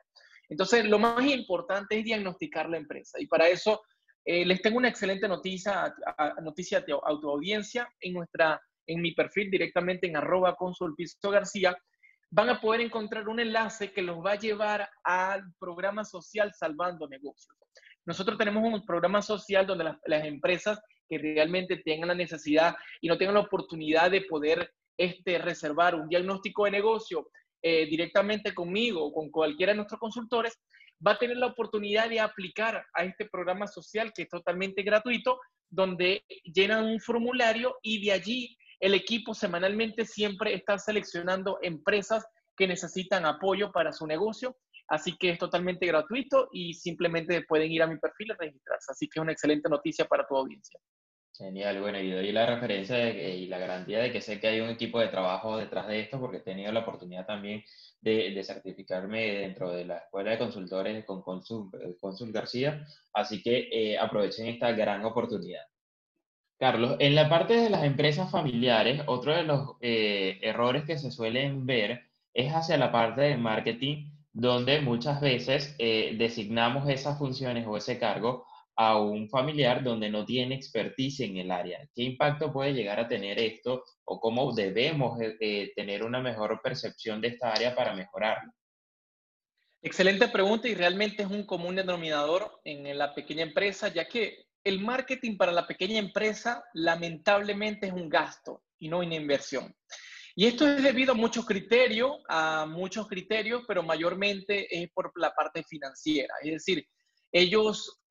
Entonces, 0.49 0.85
lo 0.85 0.99
más 0.99 1.25
importante 1.25 1.97
es 1.97 2.05
diagnosticar 2.05 2.69
la 2.69 2.77
empresa 2.77 3.19
y 3.19 3.27
para 3.27 3.47
eso 3.47 3.81
eh, 4.23 4.45
les 4.45 4.61
tengo 4.61 4.77
una 4.77 4.89
excelente 4.89 5.27
noticia, 5.27 5.93
a, 6.17 6.41
noticia 6.41 6.81
de 6.81 6.93
autoaudiencia 6.93 7.87
en, 7.99 8.13
nuestra, 8.13 8.61
en 8.87 9.01
mi 9.01 9.13
perfil 9.13 9.51
directamente 9.51 10.07
en 10.07 10.17
arroba 10.17 10.55
consulpiso 10.55 11.29
García. 11.29 11.77
Van 12.31 12.49
a 12.49 12.59
poder 12.59 12.81
encontrar 12.81 13.27
un 13.27 13.39
enlace 13.39 13.91
que 13.91 14.01
los 14.01 14.17
va 14.17 14.33
a 14.33 14.39
llevar 14.39 14.89
al 15.03 15.43
programa 15.59 16.03
social 16.03 16.53
Salvando 16.53 17.07
Negocios. 17.07 17.55
Nosotros 18.05 18.37
tenemos 18.37 18.63
un 18.63 18.85
programa 18.85 19.21
social 19.21 19.65
donde 19.67 19.83
las, 19.83 19.97
las 20.05 20.25
empresas 20.25 20.81
que 21.07 21.17
realmente 21.17 21.77
tengan 21.77 22.09
la 22.09 22.15
necesidad 22.15 22.75
y 23.01 23.07
no 23.07 23.17
tengan 23.17 23.35
la 23.35 23.41
oportunidad 23.41 24.11
de 24.11 24.21
poder 24.21 24.71
este, 24.97 25.37
reservar 25.37 25.95
un 25.95 26.07
diagnóstico 26.07 26.65
de 26.65 26.71
negocio 26.71 27.27
eh, 27.61 27.85
directamente 27.87 28.53
conmigo 28.53 29.05
o 29.05 29.13
con 29.13 29.29
cualquiera 29.29 29.71
de 29.71 29.77
nuestros 29.77 29.99
consultores, 29.99 30.59
va 31.05 31.11
a 31.11 31.17
tener 31.17 31.37
la 31.37 31.47
oportunidad 31.47 32.09
de 32.09 32.19
aplicar 32.19 32.85
a 32.93 33.03
este 33.03 33.25
programa 33.25 33.67
social 33.67 34.11
que 34.13 34.23
es 34.23 34.29
totalmente 34.29 34.83
gratuito, 34.83 35.39
donde 35.69 36.23
llenan 36.43 36.85
un 36.85 36.99
formulario 36.99 37.75
y 37.81 38.05
de 38.05 38.11
allí 38.11 38.57
el 38.79 38.93
equipo 38.93 39.33
semanalmente 39.33 40.05
siempre 40.05 40.53
está 40.53 40.77
seleccionando 40.77 41.59
empresas 41.61 42.25
que 42.55 42.67
necesitan 42.67 43.25
apoyo 43.25 43.71
para 43.71 43.91
su 43.91 44.05
negocio. 44.05 44.55
Así 44.87 45.17
que 45.17 45.31
es 45.31 45.39
totalmente 45.39 45.85
gratuito 45.85 46.49
y 46.51 46.73
simplemente 46.73 47.41
pueden 47.43 47.71
ir 47.71 47.81
a 47.81 47.87
mi 47.87 47.97
perfil 47.97 48.27
y 48.31 48.43
registrarse. 48.43 48.91
Así 48.91 49.07
que 49.07 49.19
es 49.19 49.21
una 49.21 49.31
excelente 49.31 49.69
noticia 49.69 50.05
para 50.05 50.27
tu 50.27 50.35
audiencia. 50.35 50.79
Genial, 51.37 51.81
bueno, 51.81 51.99
y 51.99 52.11
doy 52.11 52.31
la 52.31 52.45
referencia 52.45 53.09
y 53.09 53.47
la 53.47 53.57
garantía 53.57 53.99
de 53.99 54.11
que 54.11 54.21
sé 54.21 54.39
que 54.39 54.47
hay 54.47 54.61
un 54.61 54.69
equipo 54.69 55.01
de 55.01 55.09
trabajo 55.09 55.57
detrás 55.57 55.87
de 55.87 55.99
esto, 55.99 56.17
porque 56.17 56.37
he 56.37 56.41
tenido 56.41 56.71
la 56.71 56.79
oportunidad 56.79 57.25
también 57.25 57.61
de, 57.99 58.31
de 58.31 58.43
certificarme 58.43 59.39
dentro 59.39 59.71
de 59.71 59.83
la 59.83 59.97
escuela 59.97 60.31
de 60.31 60.37
consultores 60.37 61.03
con 61.03 61.21
Consul, 61.21 61.69
Consul 61.99 62.31
García, 62.31 62.85
así 63.13 63.41
que 63.41 63.67
eh, 63.69 63.97
aprovechen 63.97 64.47
esta 64.47 64.71
gran 64.71 65.03
oportunidad. 65.03 65.63
Carlos, 66.57 66.95
en 66.99 67.15
la 67.15 67.27
parte 67.27 67.55
de 67.55 67.69
las 67.69 67.83
empresas 67.83 68.31
familiares, 68.31 69.01
otro 69.07 69.35
de 69.35 69.43
los 69.43 69.71
eh, 69.81 70.39
errores 70.41 70.85
que 70.85 70.97
se 70.97 71.11
suelen 71.11 71.65
ver 71.65 72.03
es 72.33 72.53
hacia 72.53 72.77
la 72.77 72.93
parte 72.93 73.21
de 73.21 73.35
marketing, 73.35 74.09
donde 74.35 74.81
muchas 74.81 75.21
veces 75.21 75.75
eh, 75.79 76.13
designamos 76.17 76.89
esas 76.89 77.17
funciones 77.17 77.65
o 77.65 77.77
ese 77.77 77.97
cargo 77.97 78.45
a 78.75 78.99
un 78.99 79.29
familiar 79.29 79.81
donde 79.81 80.09
no 80.09 80.25
tiene 80.25 80.55
expertise 80.55 81.21
en 81.21 81.37
el 81.37 81.51
área. 81.51 81.79
¿Qué 81.95 82.03
impacto 82.03 82.51
puede 82.51 82.73
llegar 82.73 82.99
a 82.99 83.07
tener 83.07 83.39
esto 83.39 83.85
o 84.03 84.19
cómo 84.19 84.53
debemos 84.53 85.21
eh, 85.21 85.37
eh, 85.39 85.71
tener 85.73 86.03
una 86.03 86.19
mejor 86.19 86.59
percepción 86.61 87.21
de 87.21 87.29
esta 87.29 87.53
área 87.53 87.73
para 87.73 87.95
mejorarlo? 87.95 88.51
Excelente 89.81 90.27
pregunta 90.27 90.67
y 90.67 90.75
realmente 90.75 91.23
es 91.23 91.29
un 91.29 91.45
común 91.45 91.75
denominador 91.75 92.59
en 92.65 92.97
la 92.97 93.15
pequeña 93.15 93.43
empresa, 93.43 93.87
ya 93.87 94.05
que 94.05 94.47
el 94.65 94.81
marketing 94.81 95.37
para 95.37 95.53
la 95.53 95.65
pequeña 95.65 95.99
empresa 95.99 96.61
lamentablemente 96.73 97.87
es 97.87 97.93
un 97.93 98.09
gasto 98.09 98.63
y 98.79 98.89
no 98.89 98.99
una 98.99 99.15
inversión. 99.15 99.73
Y 100.35 100.47
esto 100.47 100.67
es 100.67 100.83
debido 100.83 101.13
a 101.13 101.15
muchos 101.15 101.45
criterios, 101.45 102.17
a 102.27 102.65
muchos 102.65 103.07
criterios, 103.07 103.63
pero 103.67 103.83
mayormente 103.83 104.67
es 104.69 104.91
por 104.91 105.11
la 105.15 105.33
parte 105.33 105.63
financiera. 105.63 106.33
Es 106.43 106.51
decir, 106.51 106.85
ellos 107.31 108.01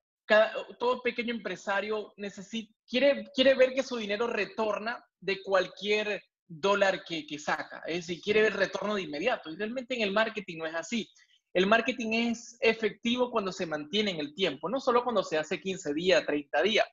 todo 0.78 1.02
pequeño 1.02 1.34
empresario 1.34 2.14
necesita, 2.16 2.72
quiere, 2.88 3.30
quiere 3.34 3.54
ver 3.54 3.74
que 3.74 3.82
su 3.82 3.96
dinero 3.96 4.26
retorna 4.26 5.04
de 5.20 5.42
cualquier 5.42 6.22
dólar 6.46 7.04
que, 7.04 7.26
que 7.26 7.38
saca. 7.38 7.82
Es 7.86 8.06
decir, 8.06 8.22
quiere 8.22 8.42
ver 8.42 8.54
retorno 8.54 8.94
de 8.94 9.02
inmediato. 9.02 9.50
Y 9.50 9.56
realmente 9.56 9.94
en 9.94 10.02
el 10.02 10.12
marketing 10.12 10.58
no 10.58 10.66
es 10.66 10.74
así. 10.74 11.08
El 11.52 11.66
marketing 11.66 12.12
es 12.30 12.56
efectivo 12.60 13.30
cuando 13.30 13.52
se 13.52 13.66
mantiene 13.66 14.12
en 14.12 14.20
el 14.20 14.34
tiempo, 14.34 14.68
no 14.68 14.80
solo 14.80 15.04
cuando 15.04 15.22
se 15.22 15.38
hace 15.38 15.60
15 15.60 15.94
días, 15.94 16.26
30 16.26 16.62
días. 16.62 16.86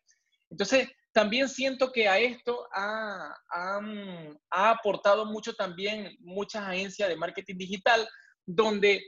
Entonces, 0.49 0.89
también 1.13 1.49
siento 1.49 1.91
que 1.91 2.07
a 2.07 2.19
esto 2.19 2.67
ha, 2.73 3.35
ha, 3.49 3.79
ha 4.49 4.69
aportado 4.69 5.25
mucho 5.25 5.53
también 5.53 6.15
muchas 6.19 6.63
agencias 6.63 7.09
de 7.09 7.17
marketing 7.17 7.57
digital, 7.57 8.07
donde 8.45 9.03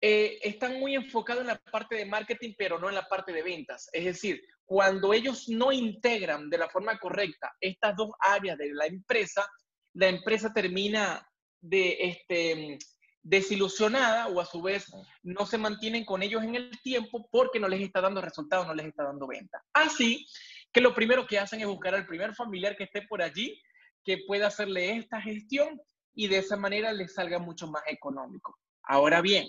eh, 0.00 0.38
están 0.42 0.78
muy 0.78 0.94
enfocados 0.94 1.40
en 1.40 1.48
la 1.48 1.58
parte 1.58 1.96
de 1.96 2.06
marketing, 2.06 2.52
pero 2.56 2.78
no 2.78 2.88
en 2.88 2.94
la 2.94 3.08
parte 3.08 3.32
de 3.32 3.42
ventas. 3.42 3.88
Es 3.92 4.04
decir, 4.04 4.40
cuando 4.64 5.12
ellos 5.12 5.48
no 5.48 5.72
integran 5.72 6.50
de 6.50 6.58
la 6.58 6.68
forma 6.68 6.98
correcta 6.98 7.52
estas 7.60 7.96
dos 7.96 8.10
áreas 8.20 8.58
de 8.58 8.72
la 8.74 8.86
empresa, 8.86 9.48
la 9.94 10.08
empresa 10.08 10.52
termina 10.52 11.26
de, 11.60 11.96
este, 12.00 12.78
desilusionada 13.22 14.28
o 14.28 14.40
a 14.40 14.44
su 14.44 14.62
vez 14.62 14.86
no 15.22 15.46
se 15.46 15.58
mantienen 15.58 16.04
con 16.04 16.22
ellos 16.22 16.42
en 16.44 16.54
el 16.54 16.70
tiempo 16.82 17.28
porque 17.30 17.58
no 17.58 17.68
les 17.68 17.80
está 17.80 18.00
dando 18.00 18.20
resultados, 18.20 18.66
no 18.66 18.74
les 18.74 18.86
está 18.86 19.04
dando 19.04 19.26
venta. 19.26 19.62
Así 19.72 20.26
que 20.72 20.80
lo 20.80 20.94
primero 20.94 21.26
que 21.26 21.38
hacen 21.38 21.60
es 21.60 21.66
buscar 21.66 21.94
al 21.94 22.06
primer 22.06 22.34
familiar 22.34 22.76
que 22.76 22.84
esté 22.84 23.02
por 23.02 23.22
allí, 23.22 23.60
que 24.04 24.18
pueda 24.26 24.48
hacerle 24.48 24.96
esta 24.96 25.20
gestión 25.20 25.80
y 26.14 26.28
de 26.28 26.38
esa 26.38 26.56
manera 26.56 26.92
les 26.92 27.14
salga 27.14 27.38
mucho 27.38 27.66
más 27.68 27.82
económico. 27.86 28.58
Ahora 28.82 29.20
bien, 29.20 29.46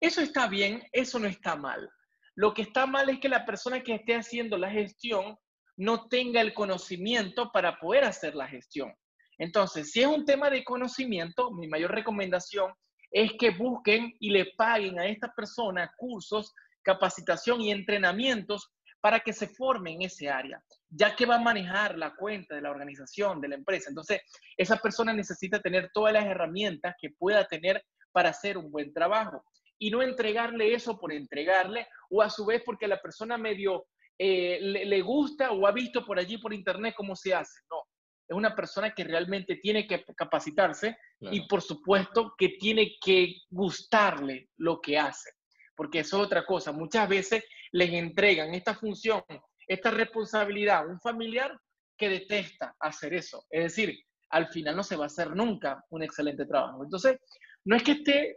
eso 0.00 0.20
está 0.20 0.48
bien, 0.48 0.82
eso 0.92 1.18
no 1.18 1.26
está 1.26 1.56
mal. 1.56 1.90
Lo 2.34 2.52
que 2.52 2.62
está 2.62 2.86
mal 2.86 3.08
es 3.08 3.18
que 3.18 3.28
la 3.28 3.46
persona 3.46 3.82
que 3.82 3.94
esté 3.94 4.14
haciendo 4.14 4.58
la 4.58 4.70
gestión 4.70 5.36
no 5.76 6.08
tenga 6.08 6.40
el 6.40 6.54
conocimiento 6.54 7.50
para 7.52 7.78
poder 7.78 8.04
hacer 8.04 8.34
la 8.34 8.48
gestión. 8.48 8.94
Entonces, 9.38 9.90
si 9.90 10.00
es 10.00 10.06
un 10.06 10.24
tema 10.24 10.48
de 10.50 10.64
conocimiento, 10.64 11.50
mi 11.50 11.68
mayor 11.68 11.92
recomendación 11.92 12.72
es 13.10 13.32
que 13.38 13.50
busquen 13.50 14.14
y 14.20 14.30
le 14.30 14.52
paguen 14.56 14.98
a 14.98 15.06
esta 15.06 15.32
persona 15.34 15.92
cursos, 15.96 16.52
capacitación 16.82 17.60
y 17.60 17.70
entrenamientos 17.70 18.70
para 19.06 19.20
que 19.20 19.32
se 19.32 19.46
forme 19.46 19.92
en 19.92 20.02
ese 20.02 20.28
área, 20.28 20.60
ya 20.90 21.14
que 21.14 21.26
va 21.26 21.36
a 21.36 21.40
manejar 21.40 21.96
la 21.96 22.16
cuenta 22.16 22.56
de 22.56 22.60
la 22.60 22.72
organización, 22.72 23.40
de 23.40 23.46
la 23.46 23.54
empresa. 23.54 23.88
Entonces, 23.88 24.20
esa 24.56 24.78
persona 24.78 25.12
necesita 25.12 25.60
tener 25.60 25.92
todas 25.94 26.12
las 26.12 26.26
herramientas 26.26 26.96
que 27.00 27.10
pueda 27.10 27.46
tener 27.46 27.84
para 28.10 28.30
hacer 28.30 28.58
un 28.58 28.68
buen 28.68 28.92
trabajo 28.92 29.44
y 29.78 29.92
no 29.92 30.02
entregarle 30.02 30.74
eso 30.74 30.98
por 30.98 31.12
entregarle 31.12 31.86
o 32.10 32.20
a 32.20 32.28
su 32.28 32.44
vez 32.46 32.64
porque 32.66 32.88
la 32.88 33.00
persona 33.00 33.38
medio 33.38 33.86
eh, 34.18 34.58
le, 34.60 35.00
gusta 35.02 35.52
o 35.52 35.68
ha 35.68 35.70
visto 35.70 36.04
por 36.04 36.18
allí 36.18 36.38
por 36.38 36.52
internet 36.52 36.92
cómo 36.96 37.14
se 37.14 37.32
hace. 37.32 37.60
No, 37.70 37.84
es 38.26 38.36
una 38.36 38.56
persona 38.56 38.92
que 38.92 39.04
realmente 39.04 39.54
tiene 39.62 39.86
que 39.86 40.02
capacitarse 40.16 40.98
y 41.20 41.46
por 41.46 41.62
supuesto 41.62 42.34
que 42.36 42.56
tiene 42.58 42.96
que 43.00 43.36
gustarle 43.50 44.48
lo 44.56 44.80
que 44.80 44.98
hace, 44.98 45.30
porque 45.76 46.00
eso 46.00 46.18
es 46.18 46.26
otra 46.26 46.44
cosa. 46.44 46.72
Muchas 46.72 47.08
veces 47.08 47.44
les 47.72 47.92
entregan 47.92 48.54
esta 48.54 48.74
función, 48.74 49.22
esta 49.66 49.90
responsabilidad 49.90 50.78
a 50.78 50.86
un 50.86 51.00
familiar 51.00 51.58
que 51.96 52.08
detesta 52.08 52.74
hacer 52.80 53.14
eso. 53.14 53.44
Es 53.50 53.64
decir, 53.64 53.98
al 54.30 54.48
final 54.48 54.76
no 54.76 54.82
se 54.82 54.96
va 54.96 55.04
a 55.04 55.06
hacer 55.06 55.34
nunca 55.34 55.84
un 55.90 56.02
excelente 56.02 56.46
trabajo. 56.46 56.84
Entonces, 56.84 57.18
no 57.64 57.76
es 57.76 57.82
que 57.82 58.36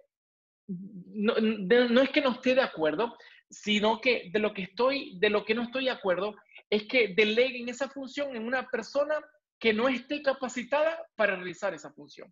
no, 0.67 1.35
no, 1.35 2.01
es 2.01 2.09
que 2.11 2.21
no 2.21 2.31
esté 2.31 2.55
de 2.55 2.61
acuerdo, 2.61 3.17
sino 3.49 3.99
que 3.99 4.29
de 4.31 4.39
lo 4.39 4.53
que 4.53 4.63
estoy, 4.63 5.17
de 5.19 5.29
lo 5.29 5.43
que 5.43 5.55
no 5.55 5.63
estoy 5.63 5.85
de 5.85 5.91
acuerdo 5.91 6.35
es 6.69 6.83
que 6.83 7.13
deleguen 7.15 7.69
esa 7.69 7.89
función 7.89 8.35
en 8.35 8.45
una 8.45 8.67
persona 8.69 9.15
que 9.59 9.73
no 9.73 9.89
esté 9.89 10.21
capacitada 10.21 11.03
para 11.15 11.35
realizar 11.35 11.73
esa 11.73 11.91
función. 11.91 12.31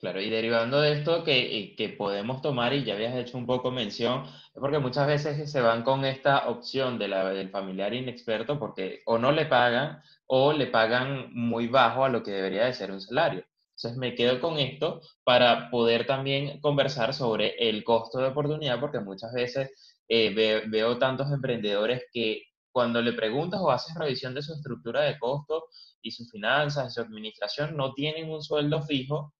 Claro, 0.00 0.20
y 0.20 0.28
derivando 0.28 0.80
de 0.80 0.92
esto 0.92 1.24
que, 1.24 1.74
que 1.78 1.88
podemos 1.88 2.42
tomar, 2.42 2.74
y 2.74 2.84
ya 2.84 2.94
habías 2.94 3.16
hecho 3.16 3.38
un 3.38 3.46
poco 3.46 3.70
mención, 3.70 4.24
porque 4.52 4.78
muchas 4.78 5.06
veces 5.06 5.50
se 5.50 5.60
van 5.60 5.82
con 5.82 6.04
esta 6.04 6.48
opción 6.48 6.98
de 6.98 7.08
la, 7.08 7.30
del 7.30 7.48
familiar 7.50 7.94
inexperto 7.94 8.58
porque 8.58 9.00
o 9.06 9.18
no 9.18 9.32
le 9.32 9.46
pagan 9.46 10.02
o 10.26 10.52
le 10.52 10.66
pagan 10.66 11.32
muy 11.32 11.68
bajo 11.68 12.04
a 12.04 12.08
lo 12.10 12.22
que 12.22 12.32
debería 12.32 12.66
de 12.66 12.74
ser 12.74 12.90
un 12.90 13.00
salario. 13.00 13.44
Entonces 13.76 13.96
me 13.98 14.14
quedo 14.14 14.40
con 14.40 14.58
esto 14.58 15.00
para 15.24 15.70
poder 15.70 16.06
también 16.06 16.60
conversar 16.60 17.14
sobre 17.14 17.54
el 17.68 17.82
costo 17.82 18.18
de 18.18 18.28
oportunidad, 18.28 18.78
porque 18.80 19.00
muchas 19.00 19.32
veces 19.32 19.70
eh, 20.08 20.62
veo, 20.68 20.98
tantos 20.98 21.30
emprendedores 21.32 22.02
que 22.12 22.42
cuando 22.72 23.00
le 23.00 23.12
preguntas 23.14 23.60
o 23.62 23.70
haces 23.70 23.94
revisión 23.96 24.34
de 24.34 24.42
su 24.42 24.52
estructura 24.52 25.02
de 25.02 25.18
costo 25.18 25.64
y 26.02 26.10
sus 26.10 26.30
finanzas, 26.30 26.92
su 26.94 27.00
administración, 27.00 27.76
no 27.76 27.94
tienen 27.94 28.30
un 28.30 28.42
sueldo 28.42 28.82
fijo 28.82 29.32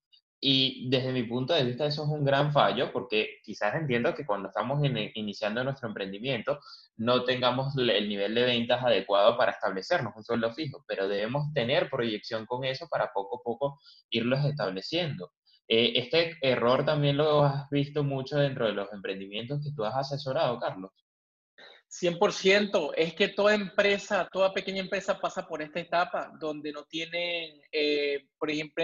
y 0.47 0.87
desde 0.91 1.11
mi 1.11 1.23
punto 1.23 1.55
de 1.55 1.63
vista 1.63 1.87
eso 1.87 2.03
es 2.03 2.09
un 2.09 2.23
gran 2.23 2.53
fallo 2.53 2.91
porque 2.93 3.39
quizás 3.41 3.73
entiendo 3.73 4.13
que 4.13 4.27
cuando 4.27 4.49
estamos 4.49 4.79
iniciando 5.15 5.63
nuestro 5.63 5.87
emprendimiento 5.87 6.59
no 6.97 7.23
tengamos 7.23 7.75
el 7.75 8.07
nivel 8.07 8.35
de 8.35 8.43
ventas 8.43 8.83
adecuado 8.83 9.39
para 9.39 9.53
establecernos 9.53 10.13
un 10.15 10.23
sueldo 10.23 10.53
fijo, 10.53 10.85
pero 10.87 11.07
debemos 11.07 11.51
tener 11.51 11.89
proyección 11.89 12.45
con 12.45 12.63
eso 12.63 12.87
para 12.87 13.11
poco 13.11 13.39
a 13.39 13.43
poco 13.43 13.79
irlos 14.11 14.45
estableciendo. 14.45 15.31
Eh, 15.67 15.93
este 15.95 16.37
error 16.43 16.85
también 16.85 17.17
lo 17.17 17.43
has 17.43 17.67
visto 17.71 18.03
mucho 18.03 18.37
dentro 18.37 18.67
de 18.67 18.73
los 18.73 18.93
emprendimientos 18.93 19.63
que 19.63 19.71
tú 19.75 19.83
has 19.83 19.95
asesorado, 19.95 20.59
Carlos. 20.59 20.91
100%. 21.89 22.91
Es 22.95 23.15
que 23.15 23.29
toda 23.29 23.55
empresa, 23.55 24.29
toda 24.31 24.53
pequeña 24.53 24.81
empresa 24.81 25.19
pasa 25.19 25.47
por 25.47 25.63
esta 25.63 25.79
etapa 25.79 26.31
donde 26.39 26.71
no 26.71 26.83
tienen, 26.83 27.61
eh, 27.71 28.27
por 28.37 28.51
ejemplo, 28.51 28.83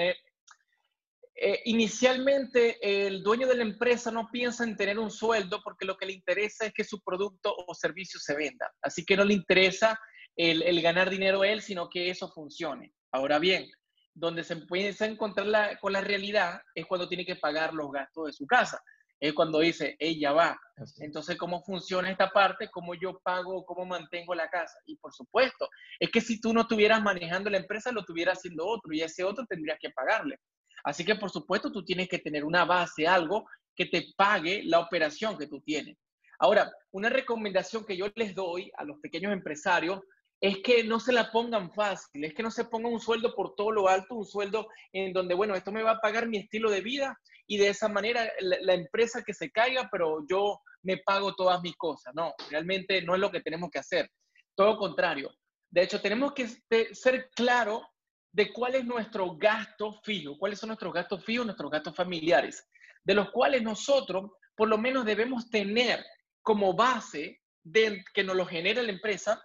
eh, 1.43 1.59
inicialmente 1.65 2.77
el 3.07 3.23
dueño 3.23 3.47
de 3.47 3.55
la 3.55 3.63
empresa 3.63 4.11
no 4.11 4.29
piensa 4.31 4.63
en 4.63 4.77
tener 4.77 4.99
un 4.99 5.09
sueldo 5.09 5.59
porque 5.63 5.87
lo 5.87 5.97
que 5.97 6.05
le 6.05 6.13
interesa 6.13 6.67
es 6.67 6.71
que 6.71 6.83
su 6.83 7.01
producto 7.01 7.55
o 7.67 7.73
servicio 7.73 8.19
se 8.19 8.35
venda. 8.35 8.71
Así 8.79 9.03
que 9.03 9.17
no 9.17 9.25
le 9.25 9.33
interesa 9.33 9.99
el, 10.35 10.81
ganar 10.83 11.09
dinero 11.09 11.41
a 11.41 11.47
él, 11.47 11.63
sino 11.63 11.89
que 11.89 12.11
eso 12.11 12.31
funcione. 12.31 12.93
Ahora 13.11 13.39
bien, 13.39 13.67
donde 14.13 14.43
se 14.43 14.53
empieza 14.53 15.05
a 15.05 15.07
encontrar 15.07 15.79
con 15.79 15.93
la 15.93 16.01
realidad 16.01 16.61
es 16.75 16.85
cuando 16.85 17.09
tiene 17.09 17.25
que 17.25 17.37
pagar 17.37 17.73
los 17.73 17.91
gastos 17.91 18.27
de 18.27 18.33
su 18.33 18.45
casa. 18.45 18.79
Es 19.19 19.33
cuando 19.33 19.61
dice, 19.61 19.95
ella 19.97 20.33
va. 20.33 20.59
Entonces, 20.99 21.37
¿cómo 21.37 21.63
funciona 21.63 22.11
esta 22.11 22.29
parte? 22.29 22.69
¿Cómo 22.69 22.93
yo 22.93 23.19
pago? 23.23 23.65
¿Cómo 23.65 23.87
mantengo 23.87 24.35
la 24.35 24.47
casa? 24.47 24.77
Y 24.85 24.95
por 24.97 25.11
supuesto, 25.11 25.67
es 25.99 26.11
que 26.11 26.21
si 26.21 26.39
tú 26.39 26.53
no 26.53 26.61
estuvieras 26.61 27.01
manejando 27.01 27.49
la 27.49 27.57
empresa, 27.57 27.91
lo 27.91 28.01
estuviera 28.01 28.33
haciendo 28.33 28.67
otro 28.67 28.93
y 28.93 29.01
ese 29.01 29.23
otro 29.23 29.43
tendrías 29.47 29.79
que 29.81 29.89
pagarle. 29.89 30.37
Así 30.83 31.05
que, 31.05 31.15
por 31.15 31.29
supuesto, 31.29 31.71
tú 31.71 31.83
tienes 31.83 32.07
que 32.07 32.19
tener 32.19 32.43
una 32.43 32.65
base, 32.65 33.07
algo 33.07 33.45
que 33.75 33.85
te 33.85 34.07
pague 34.15 34.63
la 34.63 34.79
operación 34.79 35.37
que 35.37 35.47
tú 35.47 35.61
tienes. 35.61 35.97
Ahora, 36.39 36.71
una 36.91 37.09
recomendación 37.09 37.85
que 37.85 37.95
yo 37.95 38.07
les 38.15 38.33
doy 38.33 38.71
a 38.77 38.83
los 38.83 38.97
pequeños 38.99 39.31
empresarios 39.31 40.01
es 40.41 40.57
que 40.63 40.83
no 40.83 40.99
se 40.99 41.13
la 41.13 41.31
pongan 41.31 41.71
fácil, 41.71 42.25
es 42.25 42.33
que 42.33 42.41
no 42.41 42.49
se 42.49 42.65
ponga 42.65 42.89
un 42.89 42.99
sueldo 42.99 43.35
por 43.35 43.53
todo 43.53 43.71
lo 43.71 43.87
alto, 43.87 44.15
un 44.15 44.25
sueldo 44.25 44.67
en 44.91 45.13
donde, 45.13 45.35
bueno, 45.35 45.53
esto 45.53 45.71
me 45.71 45.83
va 45.83 45.91
a 45.91 45.99
pagar 45.99 46.27
mi 46.27 46.39
estilo 46.39 46.71
de 46.71 46.81
vida 46.81 47.15
y 47.45 47.57
de 47.57 47.69
esa 47.69 47.87
manera 47.87 48.27
la, 48.39 48.73
empresa 48.73 49.23
que 49.23 49.35
se 49.35 49.51
caiga, 49.51 49.87
pero 49.91 50.25
yo 50.27 50.59
me 50.81 50.97
pago 50.97 51.35
todas 51.35 51.61
mis 51.61 51.77
cosas. 51.77 52.13
No, 52.15 52.33
realmente 52.49 53.03
no 53.03 53.13
es 53.13 53.21
lo 53.21 53.29
que 53.29 53.41
tenemos 53.41 53.69
que 53.69 53.79
hacer. 53.79 54.09
Todo 54.55 54.77
contrario. 54.77 55.31
De 55.69 55.83
hecho, 55.83 56.01
tenemos 56.01 56.33
que 56.33 56.47
ser 56.91 57.29
claro 57.35 57.83
de 58.31 58.51
cuál 58.53 58.75
es 58.75 58.85
nuestro 58.85 59.35
gasto 59.35 59.99
fijo, 60.03 60.37
cuáles 60.37 60.59
son 60.59 60.67
nuestros 60.67 60.93
gastos 60.93 61.23
fijos, 61.23 61.45
nuestros 61.45 61.71
gastos 61.71 61.95
familiares, 61.95 62.67
de 63.03 63.13
los 63.13 63.29
cuales 63.31 63.61
nosotros 63.61 64.31
por 64.55 64.69
lo 64.69 64.77
menos 64.77 65.05
debemos 65.05 65.49
tener 65.49 66.03
como 66.41 66.73
base 66.73 67.41
de 67.63 68.03
que 68.13 68.23
nos 68.23 68.35
lo 68.35 68.45
genera 68.45 68.81
la 68.81 68.91
empresa 68.91 69.41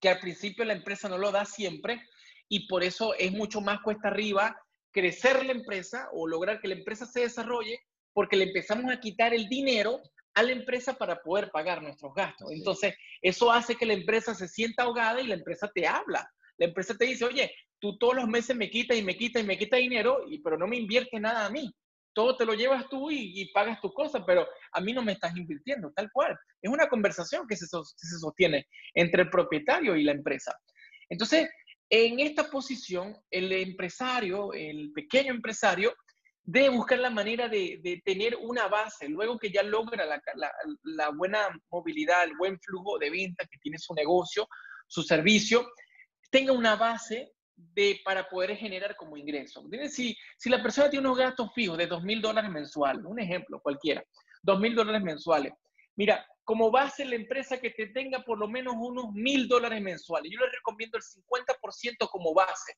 que 0.00 0.08
al 0.08 0.18
principio 0.18 0.64
la 0.64 0.72
empresa 0.72 1.08
no 1.08 1.16
lo 1.16 1.30
da 1.30 1.44
siempre 1.44 2.02
y 2.48 2.66
por 2.66 2.82
eso 2.82 3.14
es 3.14 3.30
mucho 3.32 3.60
más 3.60 3.80
cuesta 3.82 4.08
arriba 4.08 4.56
crecer 4.90 5.44
la 5.44 5.52
empresa 5.52 6.08
o 6.12 6.26
lograr 6.26 6.60
que 6.60 6.68
la 6.68 6.74
empresa 6.74 7.06
se 7.06 7.20
desarrolle 7.20 7.80
porque 8.12 8.36
le 8.36 8.44
empezamos 8.44 8.92
a 8.92 9.00
quitar 9.00 9.32
el 9.32 9.48
dinero 9.48 10.00
a 10.34 10.42
la 10.42 10.52
empresa 10.52 10.94
para 10.94 11.22
poder 11.22 11.50
pagar 11.50 11.82
nuestros 11.82 12.12
gastos. 12.14 12.50
Entonces, 12.52 12.94
eso 13.20 13.50
hace 13.50 13.74
que 13.76 13.86
la 13.86 13.94
empresa 13.94 14.34
se 14.34 14.48
sienta 14.48 14.82
ahogada 14.82 15.20
y 15.20 15.26
la 15.26 15.34
empresa 15.34 15.70
te 15.74 15.86
habla. 15.86 16.28
La 16.58 16.66
empresa 16.66 16.94
te 16.96 17.06
dice, 17.06 17.24
oye, 17.24 17.54
tú 17.82 17.98
todos 17.98 18.14
los 18.14 18.28
meses 18.28 18.56
me 18.56 18.70
quitas 18.70 18.96
y 18.96 19.02
me 19.02 19.16
quitas 19.16 19.42
y 19.42 19.46
me 19.46 19.58
quitas 19.58 19.80
dinero, 19.80 20.24
y, 20.26 20.38
pero 20.38 20.56
no 20.56 20.66
me 20.66 20.78
inviertes 20.78 21.20
nada 21.20 21.44
a 21.44 21.50
mí 21.50 21.70
todo 22.14 22.36
te 22.36 22.44
lo 22.44 22.54
llevas 22.54 22.88
tú 22.88 23.10
y, 23.10 23.50
pagas 23.52 23.80
tus 23.80 23.92
cosas, 23.94 24.22
pero 24.26 24.46
a 24.72 24.80
mí 24.80 24.92
no 24.92 25.02
me 25.02 25.12
estás 25.12 25.36
invirtiendo, 25.36 25.92
tal 25.94 26.10
cual. 26.12 26.38
Es 26.60 26.70
una 26.70 26.88
conversación 26.88 27.46
que 27.46 27.56
se, 27.56 27.66
se 27.66 28.18
sostiene 28.18 28.66
entre 28.94 29.22
el 29.22 29.30
propietario 29.30 29.96
y 29.96 30.04
la 30.04 30.12
empresa. 30.12 30.54
Entonces, 31.08 31.48
en 31.88 32.20
esta 32.20 32.50
posición, 32.50 33.16
el 33.30 33.52
empresario, 33.52 34.52
el 34.52 34.92
pequeño 34.92 35.32
empresario, 35.32 35.94
debe 36.44 36.70
buscar 36.70 36.98
la 36.98 37.10
manera 37.10 37.48
de, 37.48 38.02
tener 38.04 38.36
una 38.36 38.66
base, 38.66 39.08
luego 39.08 39.38
que 39.38 39.50
ya 39.50 39.62
logra 39.62 40.04
la, 40.04 40.20
la, 40.82 41.10
buena 41.10 41.48
movilidad, 41.70 42.24
el 42.24 42.36
buen 42.36 42.58
flujo 42.60 42.98
de 42.98 43.10
venta 43.10 43.46
que 43.46 43.58
tiene 43.58 43.78
su 43.78 43.94
negocio, 43.94 44.48
su 44.88 45.02
servicio, 45.02 45.70
tenga 46.30 46.52
una 46.52 46.76
base 46.76 47.32
de, 47.74 48.00
para 48.04 48.28
poder 48.28 48.56
generar 48.56 48.96
como 48.96 49.16
ingreso. 49.16 49.64
Si, 49.88 50.16
si 50.36 50.50
la 50.50 50.62
persona 50.62 50.90
tiene 50.90 51.06
unos 51.06 51.18
gastos 51.18 51.52
fijos 51.54 51.78
de 51.78 51.86
dos 51.86 52.02
mil 52.02 52.20
dólares 52.20 52.50
mensuales, 52.50 53.04
un 53.04 53.18
ejemplo 53.18 53.60
cualquiera, 53.60 54.04
dos 54.42 54.60
mil 54.60 54.74
dólares 54.74 55.02
mensuales, 55.02 55.52
mira, 55.96 56.26
como 56.44 56.70
base 56.70 57.04
la 57.04 57.14
empresa 57.14 57.60
que 57.60 57.70
te 57.70 57.86
tenga 57.88 58.24
por 58.24 58.38
lo 58.38 58.48
menos 58.48 58.74
unos 58.76 59.12
mil 59.12 59.48
dólares 59.48 59.80
mensuales. 59.80 60.30
Yo 60.32 60.40
le 60.40 60.50
recomiendo 60.50 60.98
el 60.98 61.04
50% 61.04 62.08
como 62.10 62.34
base 62.34 62.74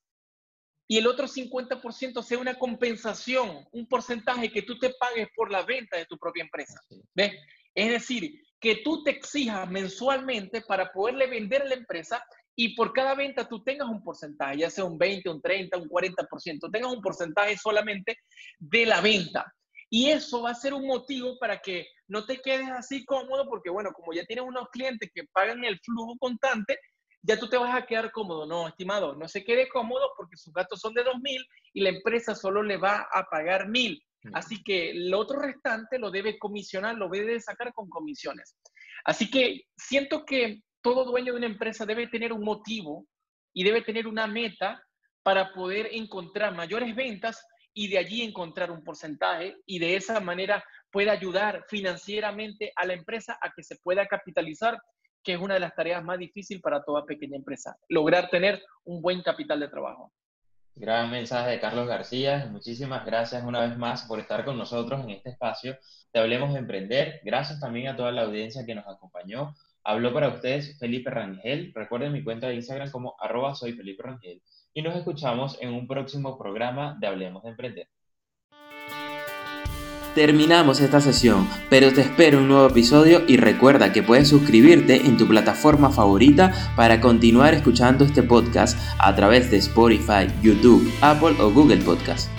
y 0.86 0.98
el 0.98 1.06
otro 1.06 1.26
50% 1.26 2.22
sea 2.22 2.38
una 2.38 2.58
compensación, 2.58 3.66
un 3.72 3.86
porcentaje 3.88 4.50
que 4.50 4.62
tú 4.62 4.78
te 4.78 4.90
pagues 4.90 5.28
por 5.34 5.50
la 5.50 5.62
venta 5.62 5.96
de 5.96 6.06
tu 6.06 6.18
propia 6.18 6.44
empresa. 6.44 6.78
¿Ves? 7.14 7.32
Es 7.74 7.90
decir, 7.90 8.40
que 8.60 8.76
tú 8.76 9.02
te 9.02 9.10
exijas 9.10 9.68
mensualmente 9.70 10.60
para 10.62 10.92
poderle 10.92 11.26
vender 11.26 11.62
a 11.62 11.66
la 11.66 11.74
empresa 11.74 12.24
y 12.56 12.74
por 12.74 12.92
cada 12.92 13.14
venta 13.14 13.48
tú 13.48 13.62
tengas 13.62 13.88
un 13.88 14.02
porcentaje, 14.02 14.58
ya 14.58 14.70
sea 14.70 14.84
un 14.84 14.98
20, 14.98 15.28
un 15.28 15.40
30, 15.40 15.76
un 15.76 15.88
40%, 15.88 16.70
tengas 16.70 16.92
un 16.92 17.00
porcentaje 17.00 17.56
solamente 17.56 18.18
de 18.58 18.86
la 18.86 19.00
venta. 19.00 19.52
Y 19.90 20.10
eso 20.10 20.42
va 20.42 20.50
a 20.50 20.54
ser 20.54 20.74
un 20.74 20.86
motivo 20.86 21.38
para 21.38 21.60
que 21.60 21.86
no 22.08 22.24
te 22.24 22.40
quedes 22.40 22.68
así 22.70 23.04
cómodo, 23.04 23.46
porque 23.48 23.70
bueno, 23.70 23.92
como 23.92 24.12
ya 24.12 24.24
tienes 24.24 24.44
unos 24.44 24.68
clientes 24.70 25.10
que 25.14 25.24
pagan 25.32 25.64
el 25.64 25.78
flujo 25.80 26.16
constante, 26.18 26.78
ya 27.22 27.38
tú 27.38 27.48
te 27.48 27.56
vas 27.56 27.74
a 27.74 27.86
quedar 27.86 28.10
cómodo. 28.10 28.46
No, 28.46 28.68
estimado, 28.68 29.14
no 29.14 29.28
se 29.28 29.44
quede 29.44 29.68
cómodo 29.68 30.10
porque 30.16 30.36
sus 30.36 30.52
gastos 30.52 30.80
son 30.80 30.94
de 30.94 31.04
2.000 31.04 31.46
y 31.74 31.80
la 31.82 31.90
empresa 31.90 32.34
solo 32.34 32.62
le 32.62 32.76
va 32.76 33.08
a 33.12 33.24
pagar 33.24 33.68
1.000. 33.68 34.00
Así 34.32 34.62
que 34.62 34.90
el 34.90 35.12
otro 35.12 35.38
restante 35.38 35.98
lo 35.98 36.10
debe 36.10 36.38
comisionar, 36.38 36.96
lo 36.96 37.08
debe 37.08 37.40
sacar 37.40 37.72
con 37.74 37.88
comisiones. 37.90 38.56
Así 39.04 39.30
que 39.30 39.62
siento 39.76 40.24
que 40.24 40.62
todo 40.84 41.06
dueño 41.06 41.32
de 41.32 41.38
una 41.38 41.46
empresa 41.46 41.86
debe 41.86 42.08
tener 42.08 42.30
un 42.30 42.44
motivo 42.44 43.06
y 43.54 43.64
debe 43.64 43.80
tener 43.80 44.06
una 44.06 44.26
meta 44.26 44.84
para 45.22 45.54
poder 45.54 45.88
encontrar 45.92 46.54
mayores 46.54 46.94
ventas 46.94 47.42
y 47.72 47.88
de 47.88 47.96
allí 47.96 48.20
encontrar 48.20 48.70
un 48.70 48.84
porcentaje 48.84 49.56
y 49.64 49.78
de 49.78 49.96
esa 49.96 50.20
manera 50.20 50.62
puede 50.92 51.08
ayudar 51.08 51.64
financieramente 51.68 52.70
a 52.76 52.84
la 52.84 52.92
empresa 52.92 53.38
a 53.40 53.50
que 53.56 53.62
se 53.62 53.76
pueda 53.82 54.06
capitalizar, 54.06 54.78
que 55.22 55.32
es 55.32 55.40
una 55.40 55.54
de 55.54 55.60
las 55.60 55.74
tareas 55.74 56.04
más 56.04 56.18
difíciles 56.18 56.62
para 56.62 56.84
toda 56.84 57.06
pequeña 57.06 57.36
empresa, 57.36 57.74
lograr 57.88 58.28
tener 58.28 58.62
un 58.84 59.00
buen 59.00 59.22
capital 59.22 59.60
de 59.60 59.68
trabajo. 59.68 60.12
Gran 60.76 61.10
mensaje 61.10 61.52
de 61.52 61.60
Carlos 61.60 61.88
García. 61.88 62.48
Muchísimas 62.50 63.06
gracias 63.06 63.42
una 63.42 63.60
vez 63.60 63.78
más 63.78 64.02
por 64.02 64.20
estar 64.20 64.44
con 64.44 64.58
nosotros 64.58 65.02
en 65.02 65.10
este 65.10 65.30
espacio. 65.30 65.78
Te 66.12 66.18
hablemos 66.18 66.52
de 66.52 66.58
emprender. 66.58 67.20
Gracias 67.24 67.58
también 67.58 67.88
a 67.88 67.96
toda 67.96 68.12
la 68.12 68.22
audiencia 68.22 68.66
que 68.66 68.74
nos 68.74 68.86
acompañó. 68.86 69.54
Habló 69.86 70.14
para 70.14 70.28
ustedes 70.30 70.78
Felipe 70.78 71.10
Rangel. 71.10 71.70
Recuerden 71.74 72.12
mi 72.12 72.24
cuenta 72.24 72.48
de 72.48 72.54
Instagram 72.54 72.90
como 72.90 73.16
arroba 73.20 73.54
soy 73.54 73.74
Felipe 73.74 74.02
Rangel. 74.02 74.40
Y 74.72 74.80
nos 74.80 74.96
escuchamos 74.96 75.58
en 75.60 75.74
un 75.74 75.86
próximo 75.86 76.38
programa 76.38 76.96
de 76.98 77.06
Hablemos 77.06 77.42
de 77.42 77.50
Emprender. 77.50 77.88
Terminamos 80.14 80.80
esta 80.80 81.00
sesión, 81.00 81.46
pero 81.68 81.92
te 81.92 82.00
espero 82.00 82.38
un 82.38 82.48
nuevo 82.48 82.68
episodio 82.68 83.24
y 83.26 83.36
recuerda 83.36 83.92
que 83.92 84.02
puedes 84.02 84.28
suscribirte 84.28 85.04
en 85.04 85.16
tu 85.16 85.26
plataforma 85.26 85.90
favorita 85.90 86.52
para 86.76 87.00
continuar 87.00 87.52
escuchando 87.52 88.04
este 88.04 88.22
podcast 88.22 88.78
a 89.00 89.14
través 89.14 89.50
de 89.50 89.58
Spotify, 89.58 90.28
YouTube, 90.40 90.88
Apple 91.02 91.34
o 91.40 91.50
Google 91.50 91.78
Podcast. 91.78 92.33